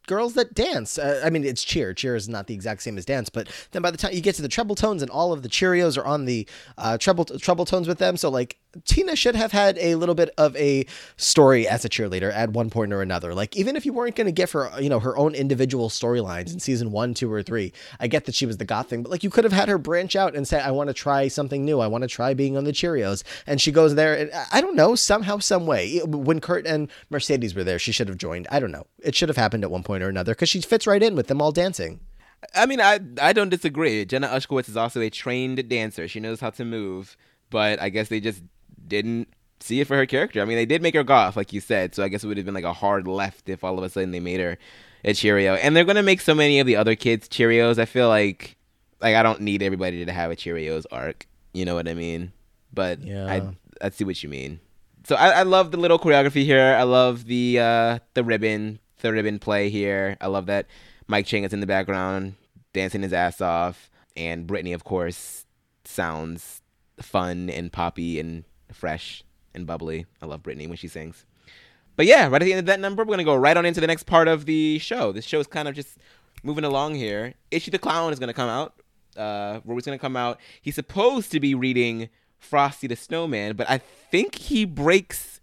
[0.08, 0.97] girls that dance.
[0.97, 1.93] Uh, I mean, it's cheer.
[1.93, 4.36] Cheer is not the exact same as dance, but then by the time you get
[4.36, 6.47] to the Troubletones, and all of the Cheerios are on the
[6.78, 10.56] uh, treble Troubletones with them, so like Tina should have had a little bit of
[10.56, 10.86] a
[11.16, 13.34] story as a cheerleader at one point or another.
[13.34, 16.51] Like even if you weren't going to give her, you know, her own individual storylines
[16.51, 19.12] in season one, two, or three, I get that she was the goth thing, but
[19.12, 21.64] like you could have had her branch out and say, I want to try something
[21.64, 21.80] new.
[21.80, 24.76] I want to try being on the Cheerios, and she goes there, and I don't
[24.76, 25.99] know, somehow, some way.
[26.04, 28.47] When Kurt and Mercedes were there, she should have joined.
[28.49, 28.88] I don't know.
[29.04, 31.28] It should have happened at one point or another because she fits right in with
[31.28, 32.00] them all dancing.
[32.56, 34.04] I mean, I I don't disagree.
[34.06, 36.08] Jenna Ushkowitz is also a trained dancer.
[36.08, 37.16] She knows how to move,
[37.50, 38.41] but I guess they just
[38.88, 39.28] didn't
[39.60, 40.41] see it for her character.
[40.41, 42.38] I mean, they did make her goth, like you said, so I guess it would
[42.38, 44.58] have been like a hard left if all of a sudden they made her
[45.06, 45.56] a Cheerio.
[45.56, 47.78] And they're gonna make so many of the other kids Cheerios.
[47.78, 48.58] I feel like
[49.02, 51.28] like I don't need everybody to have a Cheerios arc.
[51.54, 52.32] You know what I mean?
[52.74, 53.26] But Yeah.
[53.26, 54.60] I I see what you mean.
[55.06, 56.76] So I, I love the little choreography here.
[56.78, 60.18] I love the uh, the ribbon, the ribbon play here.
[60.20, 60.66] I love that
[61.08, 62.36] Mike Chang is in the background
[62.74, 65.45] dancing his ass off, and Brittany, of course,
[65.86, 66.62] sounds
[66.99, 69.24] fun and poppy and fresh
[69.54, 70.06] and bubbly.
[70.22, 71.26] I love Brittany when she sings.
[71.95, 73.80] But yeah, right at the end of that number, we're gonna go right on into
[73.80, 75.12] the next part of the show.
[75.12, 75.99] This show is kind of just
[76.41, 77.36] moving along here.
[77.51, 78.74] Itchy the Clown is gonna come out.
[79.16, 80.39] Uh, Rory's gonna come out.
[80.62, 85.39] He's supposed to be reading Frosty the Snowman, but I think he breaks.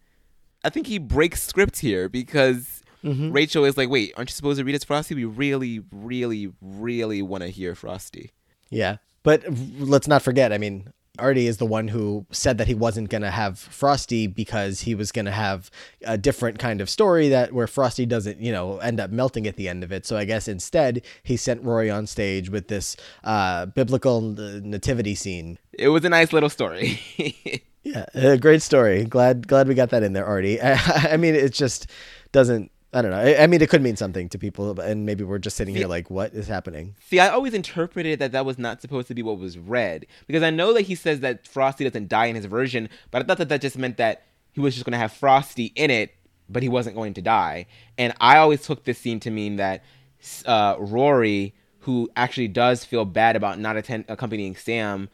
[0.65, 4.65] I think he breaks script here because Rachel is like, "Wait, aren't you supposed to
[4.65, 5.15] read as Frosty?
[5.15, 8.33] We really, really, really want to hear Frosty."
[8.71, 8.97] Yeah.
[9.23, 9.45] But
[9.79, 13.23] let's not forget, I mean, Artie is the one who said that he wasn't going
[13.23, 15.71] to have Frosty because he was going to have
[16.03, 19.57] a different kind of story that where Frosty doesn't, you know, end up melting at
[19.57, 20.07] the end of it.
[20.07, 25.59] So I guess instead he sent Rory on stage with this uh, biblical nativity scene.
[25.73, 27.01] It was a nice little story.
[27.83, 29.05] Yeah, a great story.
[29.07, 30.61] Glad glad we got that in there, Artie.
[30.63, 31.87] I, mean, it just
[32.31, 32.71] doesn't.
[32.93, 33.19] I don't know.
[33.19, 35.87] I, I mean, it could mean something to people, and maybe we're just sitting here
[35.87, 36.97] like, what is happening?
[37.09, 40.43] See, I always interpreted that that was not supposed to be what was read because
[40.43, 43.39] I know that he says that Frosty doesn't die in his version, but I thought
[43.39, 46.15] that that just meant that he was just going to have Frosty in it,
[46.49, 47.67] but he wasn't going to die.
[47.97, 49.85] And I always took this scene to mean that
[50.45, 55.09] uh, Rory, who actually does feel bad about not attend- accompanying Sam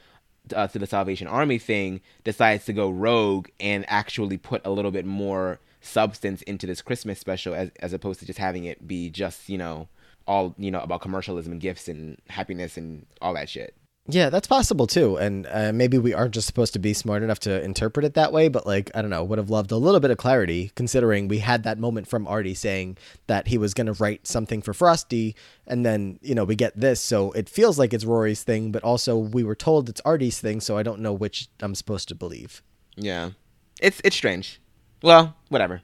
[0.54, 4.90] uh, to the Salvation Army thing, decides to go rogue and actually put a little
[4.90, 9.10] bit more substance into this Christmas special as as opposed to just having it be
[9.10, 9.88] just you know
[10.26, 13.74] all you know about commercialism and gifts and happiness and all that shit.
[14.08, 15.16] Yeah, that's possible too.
[15.16, 18.32] And uh, maybe we aren't just supposed to be smart enough to interpret it that
[18.32, 21.26] way, but like, I don't know, would have loved a little bit of clarity considering
[21.26, 24.72] we had that moment from Artie saying that he was going to write something for
[24.72, 25.34] Frosty.
[25.66, 27.00] And then, you know, we get this.
[27.00, 30.60] So it feels like it's Rory's thing, but also we were told it's Artie's thing.
[30.60, 32.62] So I don't know which I'm supposed to believe.
[32.94, 33.30] Yeah,
[33.80, 34.60] it's it's strange.
[35.06, 35.82] Well, whatever.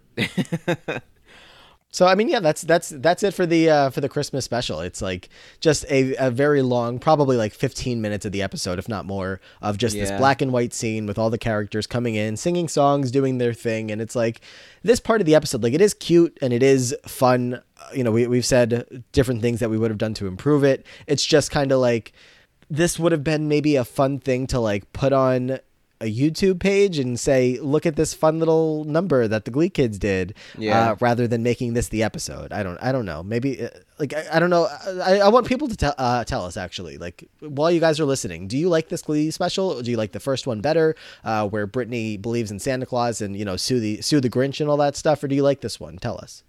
[1.95, 4.81] So I mean, yeah, that's that's that's it for the uh, for the Christmas special.
[4.81, 5.29] It's like
[5.61, 9.43] just a, a very long, probably like 15 minutes of the episode, if not more,
[9.61, 13.11] of just this black and white scene with all the characters coming in, singing songs,
[13.11, 14.41] doing their thing, and it's like
[14.83, 17.55] this part of the episode, like it is cute and it is fun.
[17.55, 20.65] Uh, You know, we we've said different things that we would have done to improve
[20.65, 20.87] it.
[21.07, 22.15] It's just kind of like
[22.71, 25.59] this would have been maybe a fun thing to like put on
[26.03, 29.99] a YouTube page and say, "Look at this fun little number that the Glee kids
[29.99, 30.91] did," Yeah.
[30.93, 32.53] uh, rather than making this the episode.
[32.53, 32.77] I don't.
[32.83, 33.23] I don't know.
[33.23, 34.67] Maybe uh, like I, I don't know.
[35.03, 36.99] I, I want people to tell uh, tell us actually.
[36.99, 39.81] Like while you guys are listening, do you like this Glee special?
[39.81, 43.37] Do you like the first one better, uh, where Brittany believes in Santa Claus and
[43.37, 45.61] you know sue the sue the Grinch and all that stuff, or do you like
[45.61, 45.99] this one?
[45.99, 46.43] Tell us.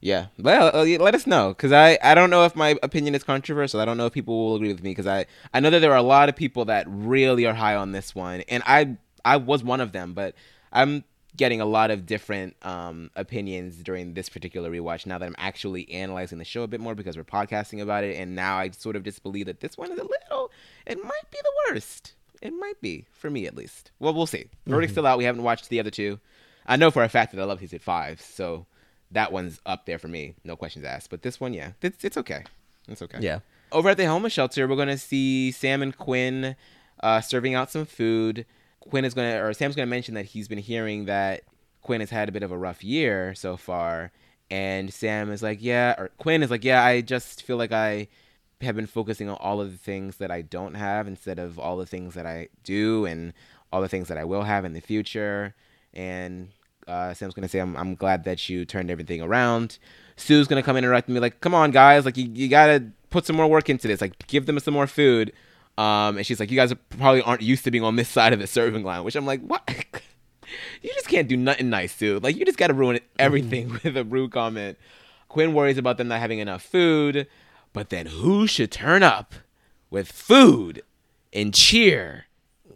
[0.00, 3.24] Yeah, well, uh, let us know because I, I don't know if my opinion is
[3.24, 3.80] controversial.
[3.80, 5.90] I don't know if people will agree with me because I, I know that there
[5.90, 9.38] are a lot of people that really are high on this one, and I I
[9.38, 10.34] was one of them, but
[10.72, 11.02] I'm
[11.36, 15.90] getting a lot of different um, opinions during this particular rewatch now that I'm actually
[15.90, 18.96] analyzing the show a bit more because we're podcasting about it, and now I sort
[18.96, 20.50] of just believe that this one is a little,
[20.86, 22.12] it might be the worst.
[22.40, 23.90] It might be for me at least.
[23.98, 24.46] Well, we'll see.
[24.66, 25.18] Verdict's still out.
[25.18, 26.20] We haven't watched the other two.
[26.66, 28.66] I know for a fact that I love Season Five, so
[29.10, 31.10] that one's up there for me, no questions asked.
[31.10, 32.44] But this one, yeah, it's it's okay.
[32.88, 33.18] It's okay.
[33.20, 33.40] Yeah.
[33.70, 36.56] Over at the homeless shelter, we're gonna see Sam and Quinn
[37.00, 38.46] uh, serving out some food.
[38.80, 41.42] Quinn is gonna, or Sam's gonna mention that he's been hearing that
[41.82, 44.10] Quinn has had a bit of a rough year so far,
[44.50, 48.08] and Sam is like, yeah, or Quinn is like, yeah, I just feel like I
[48.60, 51.76] have been focusing on all of the things that I don't have instead of all
[51.76, 53.32] the things that I do and
[53.72, 55.54] all the things that I will have in the future.
[55.94, 56.48] And
[56.88, 59.78] uh, Sam's gonna say, I'm, I'm glad that you turned everything around.
[60.16, 62.86] Sue's gonna come in and interrupt me, like, come on, guys, like, you, you gotta
[63.10, 65.32] put some more work into this, like, give them some more food.
[65.76, 68.40] Um, and she's like, you guys probably aren't used to being on this side of
[68.40, 69.62] the serving line, which I'm like, what?
[70.82, 72.22] you just can't do nothing nice, dude.
[72.22, 74.78] Like, you just gotta ruin everything with a rude comment.
[75.28, 77.26] Quinn worries about them not having enough food,
[77.72, 79.34] but then who should turn up
[79.90, 80.82] with food
[81.32, 82.27] and cheer?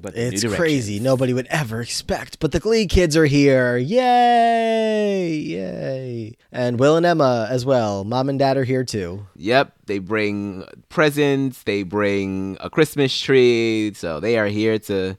[0.02, 0.98] But It's crazy.
[0.98, 2.40] Nobody would ever expect.
[2.40, 3.76] But the Glee kids are here.
[3.76, 5.28] Yay!
[5.36, 6.36] Yay.
[6.50, 8.02] And Will and Emma as well.
[8.02, 9.26] Mom and dad are here too.
[9.36, 11.62] Yep, they bring presents.
[11.62, 13.92] They bring a Christmas tree.
[13.94, 15.16] So they are here to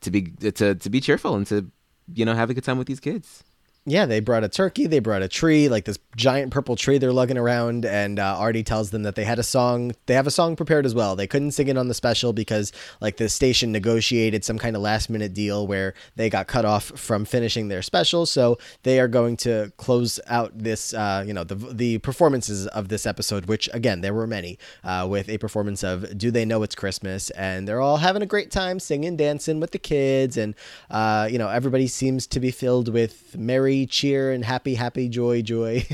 [0.00, 1.70] to be to to be cheerful and to
[2.12, 3.44] you know have a good time with these kids.
[3.86, 4.86] Yeah, they brought a turkey.
[4.86, 7.84] They brought a tree, like this giant purple tree they're lugging around.
[7.84, 9.92] And uh, Artie tells them that they had a song.
[10.06, 11.16] They have a song prepared as well.
[11.16, 12.72] They couldn't sing it on the special because,
[13.02, 16.84] like, the station negotiated some kind of last minute deal where they got cut off
[16.98, 18.24] from finishing their special.
[18.24, 22.88] So they are going to close out this, uh, you know, the the performances of
[22.88, 26.62] this episode, which again there were many, uh, with a performance of "Do They Know
[26.62, 30.54] It's Christmas?" and they're all having a great time singing, dancing with the kids, and
[30.90, 35.42] uh, you know everybody seems to be filled with merry cheer and happy, happy, joy,
[35.42, 35.86] joy.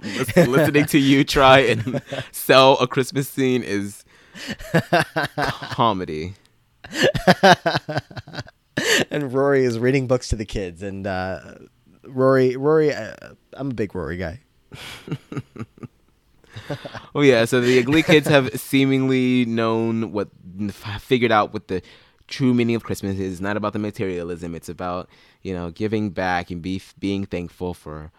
[0.36, 2.02] Listening to you try and
[2.32, 4.04] sell a Christmas scene is
[5.72, 6.34] comedy.
[9.10, 11.54] and Rory is reading books to the kids, and uh,
[12.04, 13.14] Rory, Rory, uh,
[13.54, 14.40] I'm a big Rory guy.
[17.14, 20.28] Oh yeah, so the Glee kids have seemingly known what
[21.00, 21.82] figured out what the
[22.30, 23.32] true meaning of Christmas is.
[23.32, 24.54] It's not about the materialism.
[24.54, 25.10] It's about
[25.42, 28.12] you know giving back and be being thankful for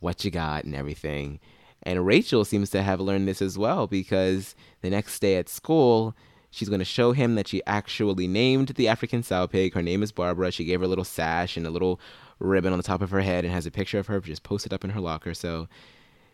[0.00, 1.40] what you got and everything.
[1.82, 6.14] And Rachel seems to have learned this as well because the next day at school,
[6.50, 9.72] she's going to show him that she actually named the African sow pig.
[9.72, 10.50] Her name is Barbara.
[10.50, 11.98] She gave her a little sash and a little
[12.38, 14.74] ribbon on the top of her head and has a picture of her just posted
[14.74, 15.32] up in her locker.
[15.32, 15.68] So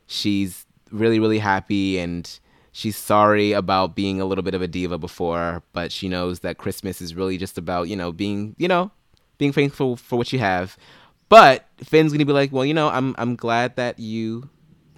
[0.06, 2.38] she's really really happy and
[2.72, 6.58] she's sorry about being a little bit of a diva before but she knows that
[6.58, 8.90] christmas is really just about you know being you know
[9.38, 10.76] being thankful for what you have.
[11.28, 14.48] But finn's gonna be like well you know i'm i'm glad that you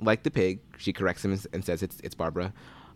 [0.01, 0.61] like the pig.
[0.77, 2.53] She corrects him and, says it's it's barbara.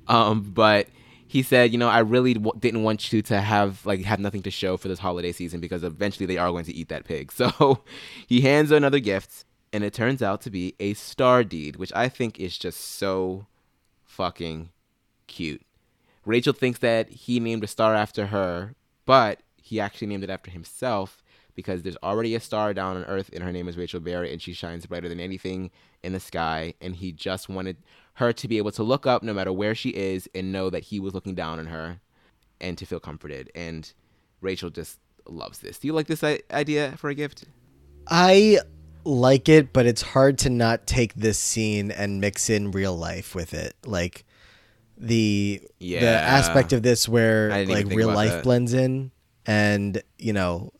[0.08, 0.88] Um but
[1.26, 4.42] he said you know i really w- didn't want you to have like have nothing
[4.42, 7.32] to show for this holiday season because eventually they are going to eat that pig.
[7.36, 7.82] So
[8.26, 11.92] he hands her another gift and it turns out to be a star deed, which
[11.94, 13.46] I think is just so
[14.04, 14.68] fucking
[15.26, 15.62] cute.
[16.24, 18.74] Rachel thinks that he named a star after her,
[19.06, 21.21] but he actually named it after himself
[21.54, 24.40] because there's already a star down on Earth, and her name is Rachel Berry, and
[24.40, 25.70] she shines brighter than anything
[26.02, 26.74] in the sky.
[26.80, 27.76] And he just wanted
[28.14, 30.84] her to be able to look up no matter where she is and know that
[30.84, 32.00] he was looking down on her
[32.60, 33.50] and to feel comforted.
[33.54, 33.92] And
[34.40, 34.98] Rachel just
[35.28, 35.78] loves this.
[35.78, 37.44] Do you like this idea for a gift?
[38.08, 38.58] I
[39.04, 43.34] like it, but it's hard to not take this scene and mix in real life
[43.34, 43.74] with it.
[43.84, 44.24] Like
[44.96, 48.44] the the aspect of this where I didn't even like real life that.
[48.44, 49.10] blends in,
[49.46, 50.72] and you know.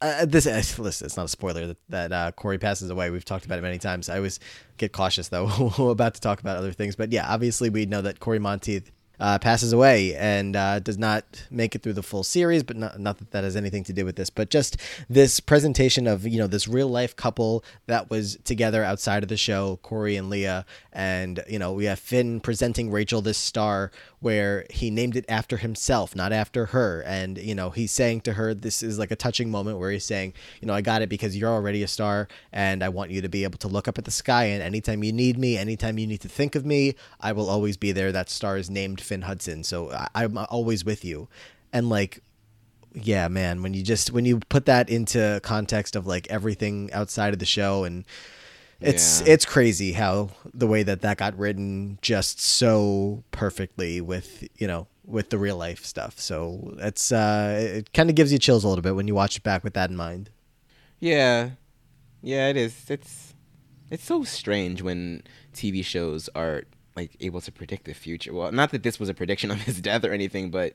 [0.00, 3.10] Uh, this uh, listen, it's not a spoiler that, that uh, Cory passes away.
[3.10, 4.08] We've talked about it many times.
[4.08, 4.38] I always
[4.76, 5.46] get cautious though
[5.78, 8.90] about to talk about other things, but yeah, obviously we know that Cory Monteith
[9.20, 12.62] uh, passes away and uh, does not make it through the full series.
[12.62, 14.76] But not, not that that has anything to do with this, but just
[15.08, 19.36] this presentation of you know this real life couple that was together outside of the
[19.36, 20.62] show, Cory and Lea,
[20.92, 23.90] and you know we have Finn presenting Rachel this star
[24.20, 28.32] where he named it after himself, not after her, and you know he's saying to
[28.32, 31.08] her, this is like a touching moment where he's saying, you know, I got it
[31.08, 33.98] because you're already a star, and I want you to be able to look up
[33.98, 36.94] at the sky, and anytime you need me, anytime you need to think of me,
[37.20, 38.12] I will always be there.
[38.12, 41.28] That star is named Finn Hudson, so I, I'm always with you.
[41.72, 42.22] And like,
[42.94, 47.32] yeah, man, when you just when you put that into context of like everything outside
[47.32, 48.04] of the show and
[48.80, 49.32] it's Yeah.
[49.34, 54.86] it's crazy how the way that that got written just so perfectly with you know
[55.04, 56.18] with the real life stuff.
[56.20, 59.36] So it's uh it kind of gives you chills a little bit when you watch
[59.36, 60.30] it back with that in mind.
[61.00, 61.50] Yeah,
[62.22, 62.84] yeah, it is.
[62.88, 63.34] It's
[63.90, 65.22] it's so strange when
[65.54, 66.64] TV shows are
[66.96, 68.32] like able to predict the future.
[68.34, 70.74] Well, not that this was a prediction of his death or anything, but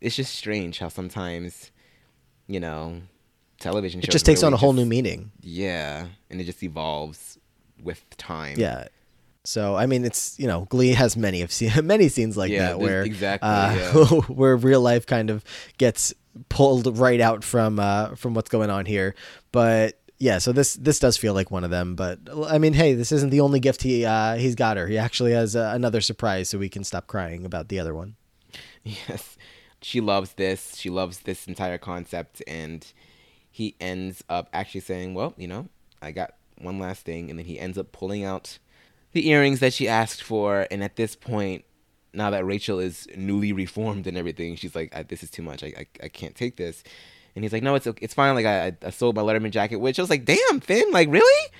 [0.00, 1.70] it's just strange how sometimes,
[2.46, 3.00] you know,
[3.60, 5.30] television shows It just takes on a whole just- new meaning.
[5.40, 7.38] Yeah, and it just evolves
[7.82, 8.56] with time.
[8.58, 8.88] Yeah.
[9.46, 11.52] So I mean, it's you know, Glee has many of
[11.84, 13.92] many scenes like Yeah, that where exactly, uh, yeah.
[14.28, 15.44] where real life kind of
[15.76, 16.14] gets
[16.48, 19.14] pulled right out from uh, from what's going on here.
[19.52, 21.94] But yeah, so this this does feel like one of them.
[21.96, 22.18] But
[22.48, 24.86] I mean, hey, this isn't the only gift he uh, he's got her.
[24.86, 28.16] He actually has uh, another surprise, so we can stop crying about the other one.
[28.84, 29.36] Yes.
[29.82, 30.76] She loves this.
[30.76, 32.42] She loves this entire concept.
[32.46, 32.86] And
[33.50, 35.68] he ends up actually saying, Well, you know,
[36.00, 37.28] I got one last thing.
[37.30, 38.58] And then he ends up pulling out
[39.12, 40.66] the earrings that she asked for.
[40.70, 41.64] And at this point,
[42.12, 45.62] now that Rachel is newly reformed and everything, she's like, This is too much.
[45.62, 46.82] I, I, I can't take this.
[47.34, 48.34] And he's like, No, it's it's fine.
[48.34, 51.50] Like, I, I- sold my Letterman jacket, which I was like, Damn, Finn, like, really?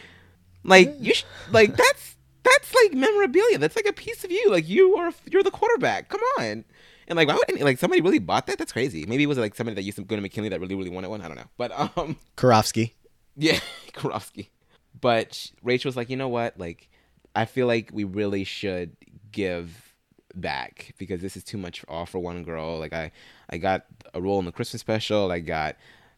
[0.63, 2.13] Like, you sh- like, that's.
[2.43, 3.57] That's like memorabilia.
[3.57, 4.51] That's like a piece of you.
[4.51, 6.11] Like you are, you're the quarterback.
[6.11, 6.67] Come on.
[7.09, 8.59] And like, why would any, like somebody really bought that?
[8.59, 9.07] That's crazy.
[9.07, 11.09] Maybe it was like somebody that used to go to McKinley that really, really wanted
[11.09, 11.23] one.
[11.23, 11.47] I don't know.
[11.57, 12.93] But um, Karofsky.
[13.35, 13.61] yeah,
[13.95, 14.49] Karofsky.
[15.01, 16.59] But Rachel was like, you know what?
[16.61, 16.91] Like,
[17.35, 18.95] I feel like we really should
[19.33, 19.95] give
[20.35, 22.79] back because this is too much all for one girl.
[22.79, 23.11] Like, I,
[23.49, 25.31] I got a role in the Christmas special.
[25.31, 25.77] I got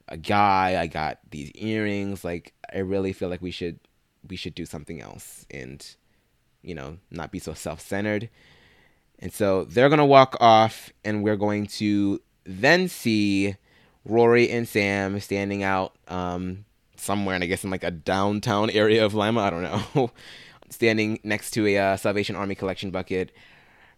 [0.08, 0.80] a guy.
[0.80, 2.24] I got these earrings.
[2.24, 3.80] Like, I really feel like we should,
[4.28, 5.84] we should do something else and,
[6.62, 8.28] you know, not be so self-centered.
[9.18, 13.56] And so they're to walk off, and we're going to then see
[14.04, 16.64] Rory and Sam standing out um,
[16.96, 19.40] somewhere, and I guess in like a downtown area of Lima.
[19.40, 20.10] I don't know.
[20.70, 23.32] standing next to a uh, Salvation Army collection bucket,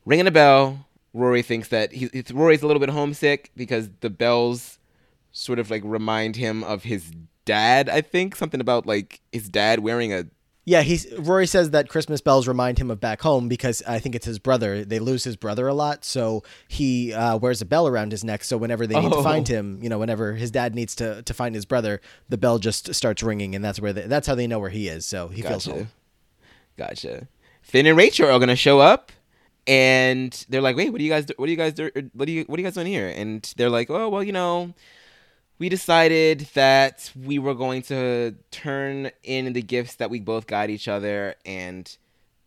[0.05, 0.87] ringing a bell.
[1.15, 4.79] Rory thinks that he, it's, Rory's a little bit homesick because the bells
[5.33, 7.11] sort of like remind him of his
[7.45, 7.89] dad.
[7.89, 10.25] I think something about like his dad wearing a
[10.65, 14.15] Yeah, he's Rory says that Christmas bells remind him of back home because I think
[14.15, 14.85] it's his brother.
[14.85, 18.45] They lose his brother a lot, so he uh, wears a bell around his neck.
[18.45, 19.17] So whenever they need Oh.
[19.17, 22.37] to find him, you know, whenever his dad needs to, to find his brother, the
[22.37, 25.07] bell just starts ringing, and that's where they, that's how they know where he is.
[25.07, 25.89] So he feels home.
[26.77, 27.29] Gotcha.
[27.63, 29.11] Finn and Rachel are gonna show up,
[29.69, 31.27] and they're like, "Wait, what do you guys?
[31.27, 31.91] Do, what do you guys do?
[32.14, 32.45] What do you?
[32.45, 34.73] What are you guys doing here?" And they're like, "Oh, well, you know,
[35.59, 40.71] we decided that we were going to turn in the gifts that we both got
[40.71, 41.97] each other and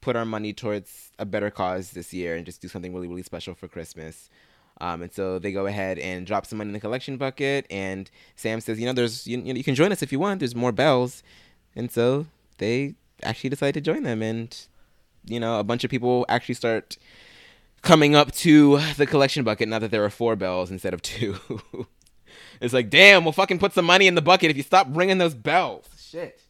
[0.01, 3.24] put our money towards a better cause this year and just do something really, really
[3.24, 4.30] special for Christmas."
[4.82, 8.09] Um, and so they go ahead and drop some money in the collection bucket, and
[8.36, 10.39] Sam says, "You know, there's you, you, know, you can join us if you want.
[10.39, 11.22] There's more bells."
[11.76, 12.26] And so
[12.57, 14.57] they actually decide to join them, and
[15.26, 16.97] you know, a bunch of people actually start
[17.82, 19.67] coming up to the collection bucket.
[19.69, 21.38] Now that there are four bells instead of two.
[22.61, 25.17] it's like, damn, we'll fucking put some money in the bucket if you stop ringing
[25.17, 25.88] those bells.
[25.97, 26.41] Shit.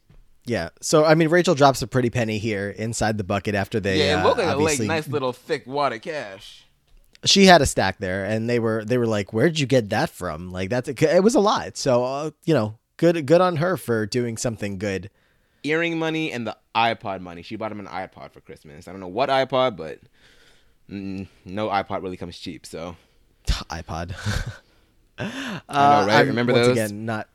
[0.44, 0.70] Yeah.
[0.80, 3.98] So I mean, Rachel drops a pretty penny here inside the bucket after they.
[3.98, 6.64] Yeah, it uh, looked like a like, obviously- nice little thick wad of cash.
[7.24, 10.10] she had a stack there, and they were they were like, "Where'd you get that
[10.10, 11.76] from?" Like that's it was a lot.
[11.76, 15.10] So uh, you know, good good on her for doing something good.
[15.64, 17.42] Earring money and the iPod money.
[17.42, 18.88] She bought him an iPod for Christmas.
[18.88, 20.00] I don't know what iPod, but
[20.90, 22.66] mm, no iPod really comes cheap.
[22.66, 22.96] So
[23.46, 24.14] iPod.
[25.18, 25.30] I know,
[25.68, 26.14] Uh, right?
[26.20, 26.72] I'm, Remember once those?
[26.76, 27.28] again not.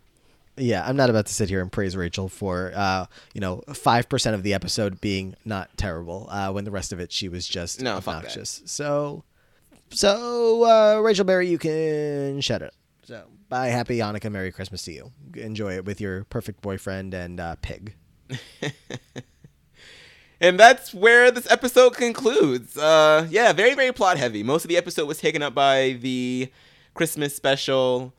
[0.60, 4.10] Yeah, I'm not about to sit here and praise Rachel for uh, you know five
[4.10, 7.48] percent of the episode being not terrible, uh, when the rest of it she was
[7.48, 8.64] just No, obnoxious.
[8.66, 9.24] So,
[9.92, 12.74] so uh, Rachel Berry, you can shut it.
[13.04, 15.12] So, bye, happy Hanukkah, Merry Christmas to you.
[15.36, 17.94] Enjoy it with your perfect boyfriend and uh, pig.
[20.40, 22.78] And that's where this episode concludes.
[22.78, 24.44] Uh, yeah, very, very plot heavy.
[24.44, 26.52] Most of the episode was taken up by the
[26.94, 28.14] Christmas special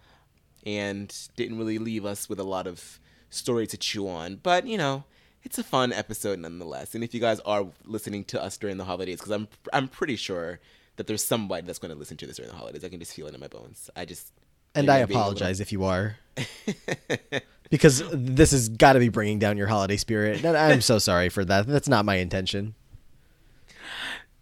[0.67, 2.99] and didn't really leave us with a lot of
[3.31, 4.35] story to chew on.
[4.43, 5.05] But, you know,
[5.45, 6.97] it's a fun episode nonetheless.
[6.97, 10.17] And if you guys are listening to us during the holidays, because I'm, I'm pretty
[10.17, 10.59] sure
[10.97, 12.83] that there's somebody that's going to listen to this during the holidays.
[12.85, 13.91] I can just feel it in my bones.
[13.95, 14.33] I just
[14.75, 16.17] And I I'm being a little- apologize if you are.
[17.71, 20.45] because this has got to be bringing down your holiday spirit.
[20.45, 21.66] And I'm so sorry for that.
[21.66, 22.75] That's not my intention.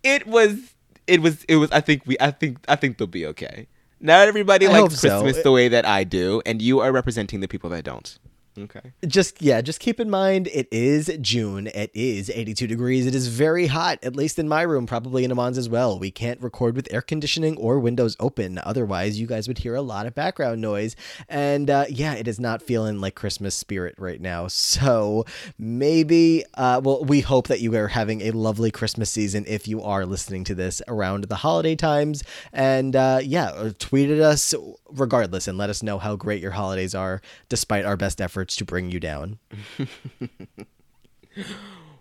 [0.03, 0.75] it was
[1.07, 3.67] it was it was I think we I think I think they'll be okay.
[4.01, 5.23] Not everybody I likes hope so.
[5.23, 8.19] Christmas the way that I do, and you are representing the people that don't.
[8.59, 8.93] Okay.
[9.07, 11.67] Just yeah, just keep in mind it is June.
[11.69, 13.07] It is 82 degrees.
[13.07, 15.99] It is very hot, at least in my room, probably in Amon's as well.
[15.99, 18.59] We can't record with air conditioning or windows open.
[18.63, 20.97] Otherwise, you guys would hear a lot of background noise.
[21.29, 24.49] And uh, yeah, it is not feeling like Christmas spirit right now.
[24.77, 25.25] So
[25.59, 29.83] maybe, uh, well, we hope that you are having a lovely Christmas season if you
[29.83, 32.23] are listening to this around the holiday times.
[32.53, 34.55] And uh, yeah, tweet at us
[34.91, 38.65] regardless and let us know how great your holidays are, despite our best efforts to
[38.65, 39.39] bring you down.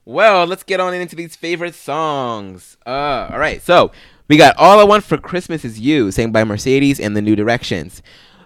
[0.07, 2.77] Well, let's get on into these favorite songs.
[2.85, 3.91] Uh, all right, so
[4.27, 7.35] we got "All I Want for Christmas Is You," sang by Mercedes and the New
[7.35, 8.03] Directions.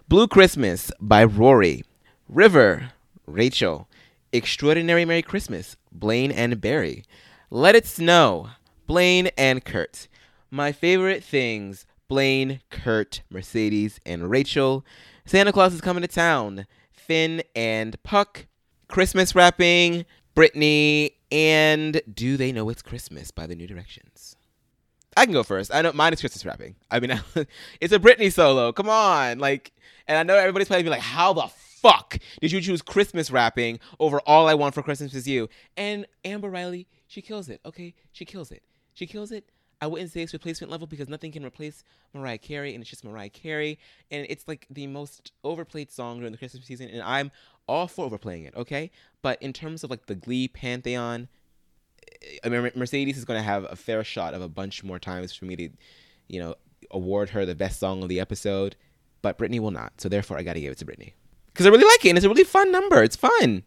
[0.07, 1.83] "Blue Christmas" by Rory.
[2.29, 2.93] "River,"
[3.27, 3.89] Rachel.
[4.31, 7.03] "Extraordinary Merry Christmas," Blaine and Berry.
[7.49, 8.51] "Let It Snow,"
[8.87, 10.07] Blaine and Kurt.
[10.49, 14.85] My favorite things: Blaine, Kurt, Mercedes, and Rachel.
[15.25, 16.65] Santa Claus is coming to town.
[17.09, 18.45] Finn and Puck.
[18.87, 20.05] Christmas wrapping,
[20.35, 24.35] Britney, and Do They Know It's Christmas by the New Directions.
[25.17, 25.73] I can go first.
[25.73, 26.75] I know mine is Christmas wrapping.
[26.91, 27.19] I mean,
[27.81, 28.71] it's a Britney solo.
[28.71, 29.71] Come on, like,
[30.07, 33.79] and I know everybody's probably be like, "How the fuck did you choose Christmas wrapping
[33.99, 37.59] over All I Want for Christmas Is You?" And Amber Riley, she kills it.
[37.65, 38.61] Okay, she kills it.
[38.93, 39.49] She kills it.
[39.81, 43.03] I wouldn't say it's replacement level because nothing can replace Mariah Carey, and it's just
[43.03, 43.79] Mariah Carey,
[44.11, 47.31] and it's like the most overplayed song during the Christmas season, and I'm
[47.67, 48.55] all for overplaying it.
[48.55, 51.27] Okay, but in terms of like the Glee pantheon,
[52.21, 54.99] eh, I mean, Mercedes is going to have a fair shot of a bunch more
[54.99, 55.69] times for me to,
[56.27, 56.55] you know,
[56.91, 58.75] award her the best song of the episode,
[59.21, 60.01] but Britney will not.
[60.01, 61.13] So therefore, I got to give it to Britney
[61.47, 63.03] because I really like it and it's a really fun number.
[63.03, 63.63] It's fun.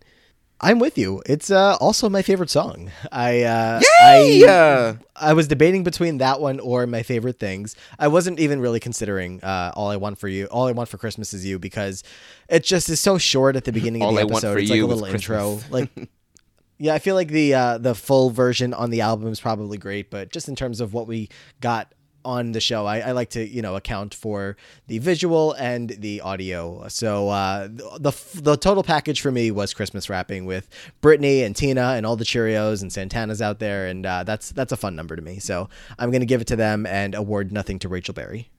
[0.64, 1.22] I'm with you.
[1.26, 2.92] It's uh, also my favorite song.
[3.10, 3.80] I uh!
[4.00, 7.74] I, I was debating between that one or my favorite things.
[7.98, 10.46] I wasn't even really considering uh, all I want for you.
[10.46, 12.04] All I want for Christmas is you because
[12.48, 14.52] it just is so short at the beginning of All the I Want episode.
[14.52, 15.58] for it's like a little intro.
[15.70, 15.90] Like
[16.78, 20.10] yeah, I feel like the uh, the full version on the album is probably great,
[20.10, 21.28] but just in terms of what we
[21.60, 21.92] got
[22.24, 24.56] on the show, I, I like to you know account for
[24.86, 26.86] the visual and the audio.
[26.88, 30.68] So uh, the the total package for me was Christmas wrapping with
[31.00, 34.72] Brittany and Tina and all the Cheerios and Santana's out there, and uh, that's that's
[34.72, 35.38] a fun number to me.
[35.38, 35.68] So
[35.98, 38.50] I'm gonna give it to them and award nothing to Rachel Berry.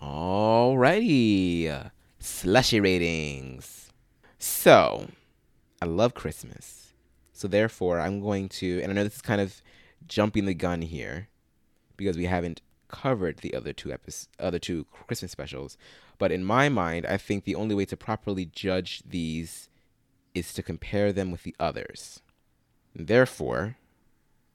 [0.00, 3.90] Alrighty, slushy ratings.
[4.38, 5.08] So,
[5.80, 6.92] I love Christmas.
[7.32, 9.62] So therefore, I'm going to, and I know this is kind of
[10.06, 11.28] jumping the gun here,
[11.96, 15.76] because we haven't covered the other two episodes, other two Christmas specials.
[16.18, 19.68] But in my mind, I think the only way to properly judge these
[20.34, 22.20] is to compare them with the others.
[22.94, 23.76] Therefore,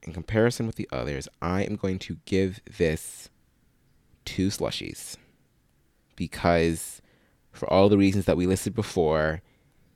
[0.04, 3.30] in comparison with the others, I am going to give this
[4.26, 5.18] two slushies
[6.16, 7.02] because
[7.52, 9.42] for all the reasons that we listed before,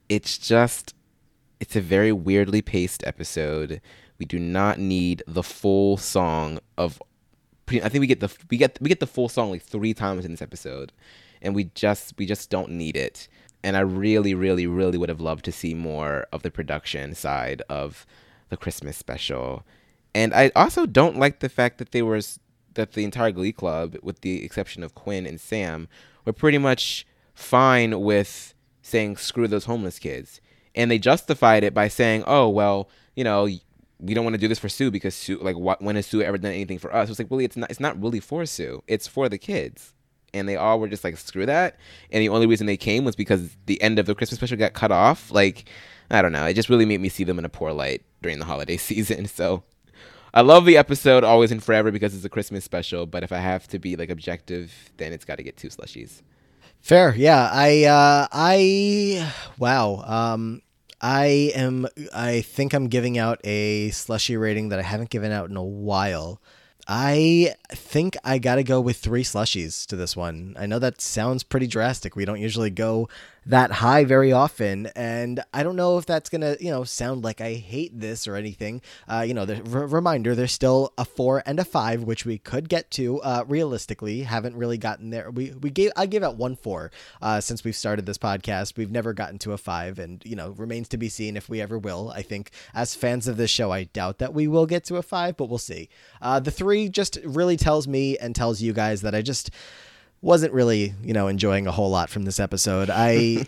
[0.09, 0.93] it's just
[1.59, 3.81] it's a very weirdly paced episode.
[4.17, 7.01] We do not need the full song of
[7.65, 9.93] pre- I think we get the we get we get the full song like 3
[9.93, 10.91] times in this episode
[11.41, 13.27] and we just we just don't need it.
[13.63, 17.61] And I really really really would have loved to see more of the production side
[17.69, 18.05] of
[18.49, 19.63] the Christmas special.
[20.13, 22.21] And I also don't like the fact that they were
[22.75, 25.87] that the entire Glee Club, with the exception of Quinn and Sam,
[26.25, 30.39] were pretty much fine with saying "screw those homeless kids,"
[30.73, 33.47] and they justified it by saying, "Oh well, you know."
[34.05, 36.21] We don't want to do this for Sue because Sue, like, what, when has Sue
[36.21, 37.09] ever done anything for us?
[37.09, 37.69] It's like, really, it's not.
[37.69, 38.83] It's not really for Sue.
[38.87, 39.93] It's for the kids
[40.35, 41.77] and they all were just like screw that
[42.11, 44.73] and the only reason they came was because the end of the christmas special got
[44.73, 45.69] cut off like
[46.11, 48.37] i don't know it just really made me see them in a poor light during
[48.37, 49.63] the holiday season so
[50.33, 53.37] i love the episode always and forever because it's a christmas special but if i
[53.37, 56.21] have to be like objective then it's got to get two slushies
[56.85, 57.49] Fair, yeah.
[57.51, 60.03] I uh I wow.
[60.05, 60.61] Um
[61.07, 65.51] I am I think I'm giving out a slushy rating that I haven't given out
[65.51, 66.41] in a while.
[66.87, 70.55] I think I got to go with 3 slushies to this one.
[70.57, 72.15] I know that sounds pretty drastic.
[72.15, 73.07] We don't usually go
[73.45, 77.23] that high very often and I don't know if that's going to, you know, sound
[77.23, 78.81] like I hate this or anything.
[79.07, 82.37] Uh you know, the r- reminder there's still a 4 and a 5 which we
[82.37, 84.23] could get to uh realistically.
[84.23, 85.31] Haven't really gotten there.
[85.31, 86.91] We we gave I gave out one 4
[87.21, 88.77] uh since we've started this podcast.
[88.77, 91.61] We've never gotten to a 5 and you know, remains to be seen if we
[91.61, 92.11] ever will.
[92.15, 95.01] I think as fans of this show I doubt that we will get to a
[95.01, 95.89] 5, but we'll see.
[96.21, 99.51] Uh the 3 three just really tells me and tells you guys that I just
[100.25, 102.89] wasn't really, you know, enjoying a whole lot from this episode.
[102.91, 103.45] I,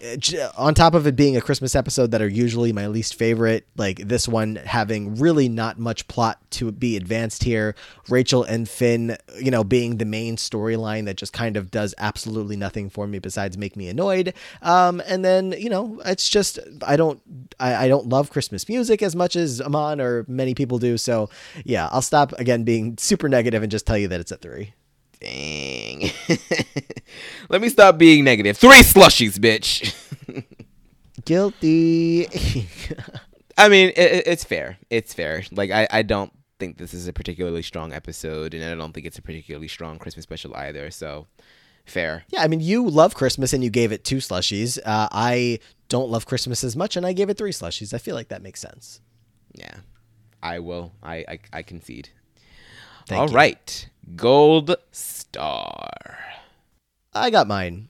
[0.57, 3.97] on top of it being a Christmas episode that are usually my least favorite, like
[3.97, 7.73] this one having really not much plot to be advanced here.
[8.09, 12.55] Rachel and Finn, you know, being the main storyline that just kind of does absolutely
[12.55, 14.36] nothing for me besides make me annoyed.
[14.61, 17.19] Um, and then, you know, it's just I don't
[17.59, 20.99] I, I don't love Christmas music as much as Amon or many people do.
[20.99, 21.32] So
[21.65, 24.75] yeah, I'll stop again being super negative and just tell you that it's a three.
[25.20, 26.11] Dang.
[27.49, 28.57] Let me stop being negative.
[28.57, 29.93] Three slushies, bitch.
[31.26, 32.28] Guilty.
[33.57, 34.78] I mean, it, it's fair.
[34.89, 35.43] It's fair.
[35.51, 39.05] Like, I, I don't think this is a particularly strong episode, and I don't think
[39.05, 40.91] it's a particularly strong Christmas special either.
[40.91, 41.28] So,
[41.86, 42.24] fair.
[42.30, 44.78] Yeah, I mean, you love Christmas and you gave it two slushies.
[44.86, 45.59] Uh, I
[45.89, 47.93] don't love Christmas as much, and I gave it three slushies.
[47.93, 49.01] I feel like that makes sense.
[49.53, 49.76] Yeah,
[50.43, 50.93] I will.
[51.01, 52.09] I I, I concede.
[53.07, 53.36] Thank All you.
[53.36, 56.20] right, gold star.
[57.14, 57.89] I got mine.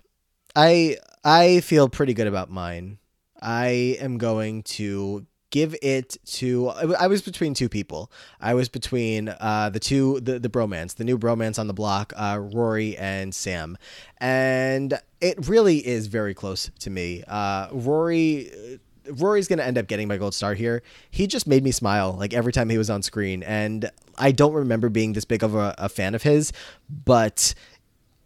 [0.55, 2.99] I I feel pretty good about mine.
[3.41, 8.11] I am going to give it to I was between two people.
[8.41, 12.13] I was between uh the two the the bromance, the new bromance on the block,
[12.15, 13.77] uh Rory and Sam.
[14.17, 17.23] And it really is very close to me.
[17.27, 18.79] Uh Rory
[19.11, 20.83] Rory's going to end up getting my gold star here.
[21.09, 24.53] He just made me smile like every time he was on screen and I don't
[24.53, 26.51] remember being this big of a, a fan of his,
[27.05, 27.53] but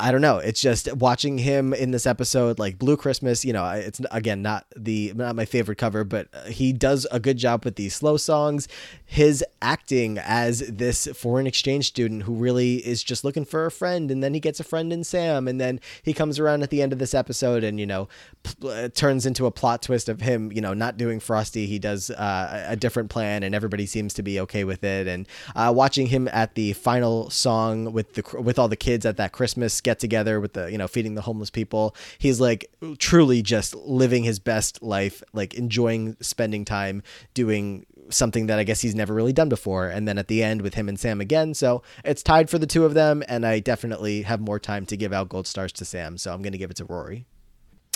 [0.01, 0.37] I don't know.
[0.37, 3.45] It's just watching him in this episode, like Blue Christmas.
[3.45, 7.37] You know, it's again not the not my favorite cover, but he does a good
[7.37, 8.67] job with these slow songs.
[9.05, 14.09] His acting as this foreign exchange student who really is just looking for a friend,
[14.09, 16.81] and then he gets a friend in Sam, and then he comes around at the
[16.81, 18.07] end of this episode, and you know,
[18.43, 21.67] p- turns into a plot twist of him, you know, not doing Frosty.
[21.67, 25.07] He does uh, a different plan, and everybody seems to be okay with it.
[25.07, 29.17] And uh, watching him at the final song with the with all the kids at
[29.17, 31.95] that Christmas together with the you know feeding the homeless people.
[32.17, 38.59] He's like truly just living his best life like enjoying spending time doing something that
[38.59, 39.87] I guess he's never really done before.
[39.87, 41.53] And then at the end with him and Sam again.
[41.53, 44.97] So it's tied for the two of them and I definitely have more time to
[44.97, 46.17] give out gold stars to Sam.
[46.17, 47.25] So I'm going to give it to Rory.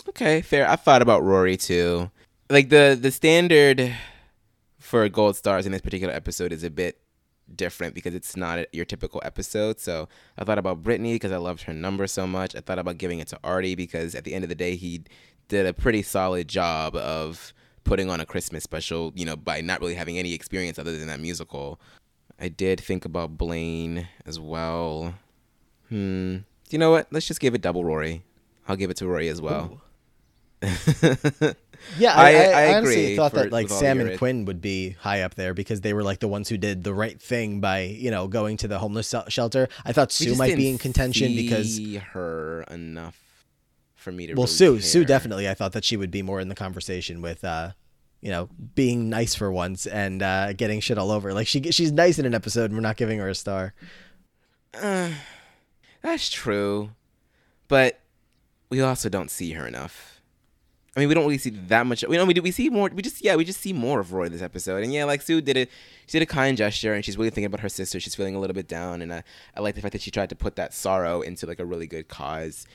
[0.10, 0.70] Okay, fair.
[0.70, 2.12] I thought about Rory too.
[2.50, 3.96] Like the the standard
[4.80, 7.00] for gold stars in this particular episode is a bit
[7.54, 9.80] different because it's not your typical episode.
[9.80, 12.56] So I thought about Brittany because I loved her number so much.
[12.56, 15.04] I thought about giving it to Artie because at the end of the day, he
[15.48, 19.80] did a pretty solid job of putting on a Christmas special, you know, by not
[19.80, 21.80] really having any experience other than that musical.
[22.40, 25.14] I did think about Blaine as well.
[25.90, 26.38] Hmm.
[26.70, 27.08] You know what?
[27.12, 28.24] Let's just give it double Rory.
[28.68, 29.82] I'll give it to Rory as well.
[31.98, 35.36] Yeah, I, I- I, honestly thought that like Sam and Quinn would be high up
[35.36, 38.28] there because they were like the ones who did the right thing by you know
[38.28, 39.68] going to the homeless shelter.
[39.84, 43.20] I thought Sue might be in contention because see her enough
[43.96, 44.34] for me to.
[44.34, 47.22] well, really Sue Sue definitely I thought that she would be more in the conversation
[47.22, 47.72] with uh
[48.22, 51.34] you know being nice for once and uh getting shit all over.
[51.34, 53.74] Like she she's nice in an episode and we're not giving her a star.
[56.02, 56.92] That's true,
[57.68, 58.00] but
[58.70, 60.15] we also don't see her enough.
[60.96, 62.06] I mean, we don't really see that much.
[62.08, 62.42] We know we do.
[62.42, 62.90] We see more.
[62.94, 64.82] We just yeah, we just see more of Rory this episode.
[64.84, 65.70] And yeah, like Sue did it.
[66.08, 68.00] She did a kind gesture, and she's really thinking about her sister.
[68.00, 69.24] She's feeling a little bit down, and I,
[69.58, 71.88] I like the fact that she tried to put that sorrow into like a really
[71.88, 72.66] good cause.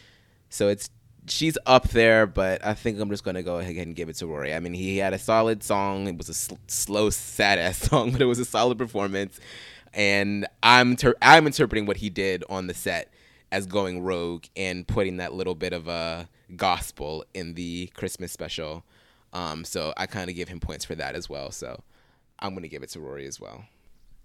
[0.50, 0.90] So it's
[1.28, 4.26] she's up there, but I think I'm just gonna go ahead and give it to
[4.26, 4.52] Rory.
[4.52, 6.06] I mean, he had a solid song.
[6.06, 9.40] It was a sl- slow, sad ass song, but it was a solid performance.
[9.94, 13.12] And I'm ter- I'm interpreting what he did on the set
[13.50, 18.84] as going rogue and putting that little bit of a gospel in the Christmas special.
[19.32, 21.50] Um, so I kind of give him points for that as well.
[21.50, 21.82] So
[22.38, 23.64] I'm gonna give it to Rory as well.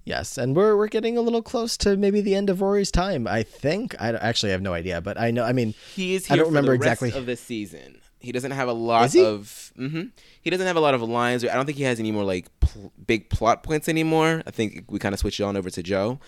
[0.04, 3.28] Yes, and we're we're getting a little close to maybe the end of Rory's time.
[3.28, 5.44] I think I actually have no idea, but I know.
[5.44, 8.00] I mean, He is I don't remember exactly- of the season.
[8.20, 9.24] He doesn't have a lot he?
[9.24, 9.72] of.
[9.76, 10.04] hmm
[10.42, 11.44] He doesn't have a lot of lines.
[11.46, 14.42] I don't think he has any more like pl- big plot points anymore.
[14.48, 16.20] I think we kind of switched it on over to Joe,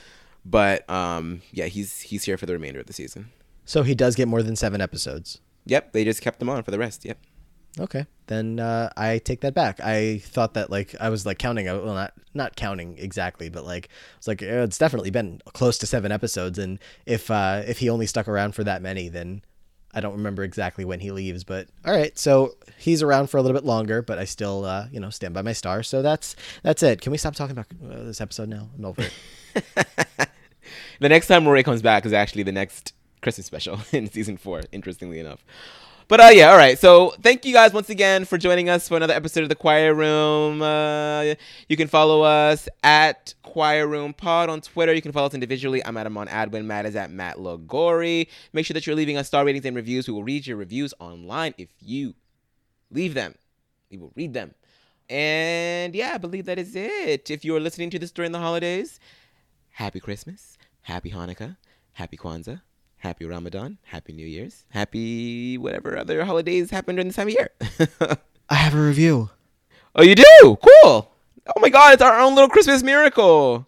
[0.45, 3.29] but um, yeah, he's he's here for the remainder of the season.
[3.65, 5.39] so he does get more than seven episodes.
[5.67, 7.05] Yep, they just kept him on for the rest.
[7.05, 7.17] Yep.
[7.79, 9.79] Okay, then uh, I take that back.
[9.79, 11.67] I thought that like I was like counting.
[11.67, 15.77] uh, Well, not not counting exactly, but like it's like uh, it's definitely been close
[15.79, 16.57] to seven episodes.
[16.57, 19.43] And if uh, if he only stuck around for that many, then
[19.93, 21.43] I don't remember exactly when he leaves.
[21.43, 24.87] But all right, so he's around for a little bit longer, but I still uh,
[24.91, 25.83] you know stand by my star.
[25.83, 27.01] So that's that's it.
[27.01, 28.69] Can we stop talking about uh, this episode now?
[28.75, 30.29] I'm over it.
[30.99, 34.61] The next time Rory comes back is actually the next Christmas special in season four.
[34.71, 35.43] Interestingly enough.
[36.09, 36.79] But uh, yeah, all right.
[36.79, 39.93] So thank you guys once again for joining us for another episode of the Choir
[39.93, 40.61] Room.
[40.61, 41.33] Uh,
[41.67, 44.93] you can follow us at Choir Room Pod on Twitter.
[44.93, 45.85] You can follow us individually.
[45.85, 46.63] I'm at Amon Adwin.
[46.63, 48.29] Matt is at Matt Lagori.
[48.53, 50.07] Make sure that you're leaving us star ratings and reviews.
[50.07, 52.15] We will read your reviews online if you
[52.89, 53.35] leave them.
[53.91, 54.53] We will read them.
[55.09, 57.29] And yeah, I believe that is it.
[57.29, 58.99] If you're listening to this during the holidays,
[59.71, 61.57] happy Christmas, happy Hanukkah,
[61.93, 62.61] happy Kwanzaa,
[62.97, 67.49] happy Ramadan, happy New Year's, happy whatever other holidays happen during this time of year.
[68.49, 69.29] I have a review.
[69.95, 70.23] oh, you do?
[70.41, 71.11] Cool.
[71.55, 73.65] Oh my God, it's our own little Christmas miracle.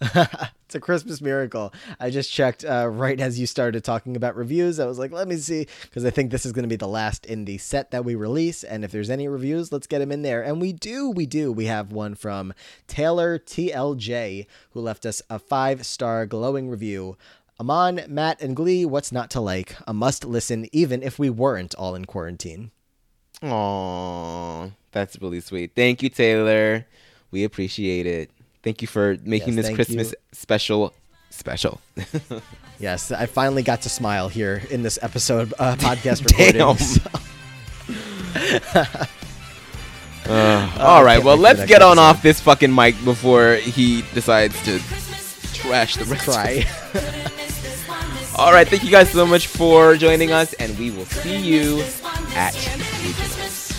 [0.00, 1.74] it's a Christmas miracle.
[1.98, 4.80] I just checked uh, right as you started talking about reviews.
[4.80, 6.88] I was like, let me see, because I think this is going to be the
[6.88, 8.64] last in the set that we release.
[8.64, 10.42] And if there's any reviews, let's get them in there.
[10.42, 11.52] And we do, we do.
[11.52, 12.54] We have one from
[12.86, 17.18] Taylor TLJ, who left us a five star glowing review.
[17.60, 19.76] Amon, Matt, and Glee, what's not to like?
[19.86, 22.70] A must listen, even if we weren't all in quarantine.
[23.42, 25.72] Aww, that's really sweet.
[25.76, 26.86] Thank you, Taylor.
[27.30, 28.30] We appreciate it.
[28.62, 30.16] Thank you for making Yes, this Christmas you.
[30.32, 30.94] special
[31.30, 31.80] special.
[32.80, 36.62] Yes, I finally got to smile here in this episode uh, podcast recording.
[40.26, 42.02] Uh, all right, well, let's get on episode.
[42.02, 44.78] off this fucking mic before he decides to
[45.54, 46.24] trash the rest.
[46.24, 47.36] Cry.
[48.36, 51.82] All right, thank you guys so much for joining us, and we will see you
[52.34, 52.54] at
[53.02, 53.69] regional.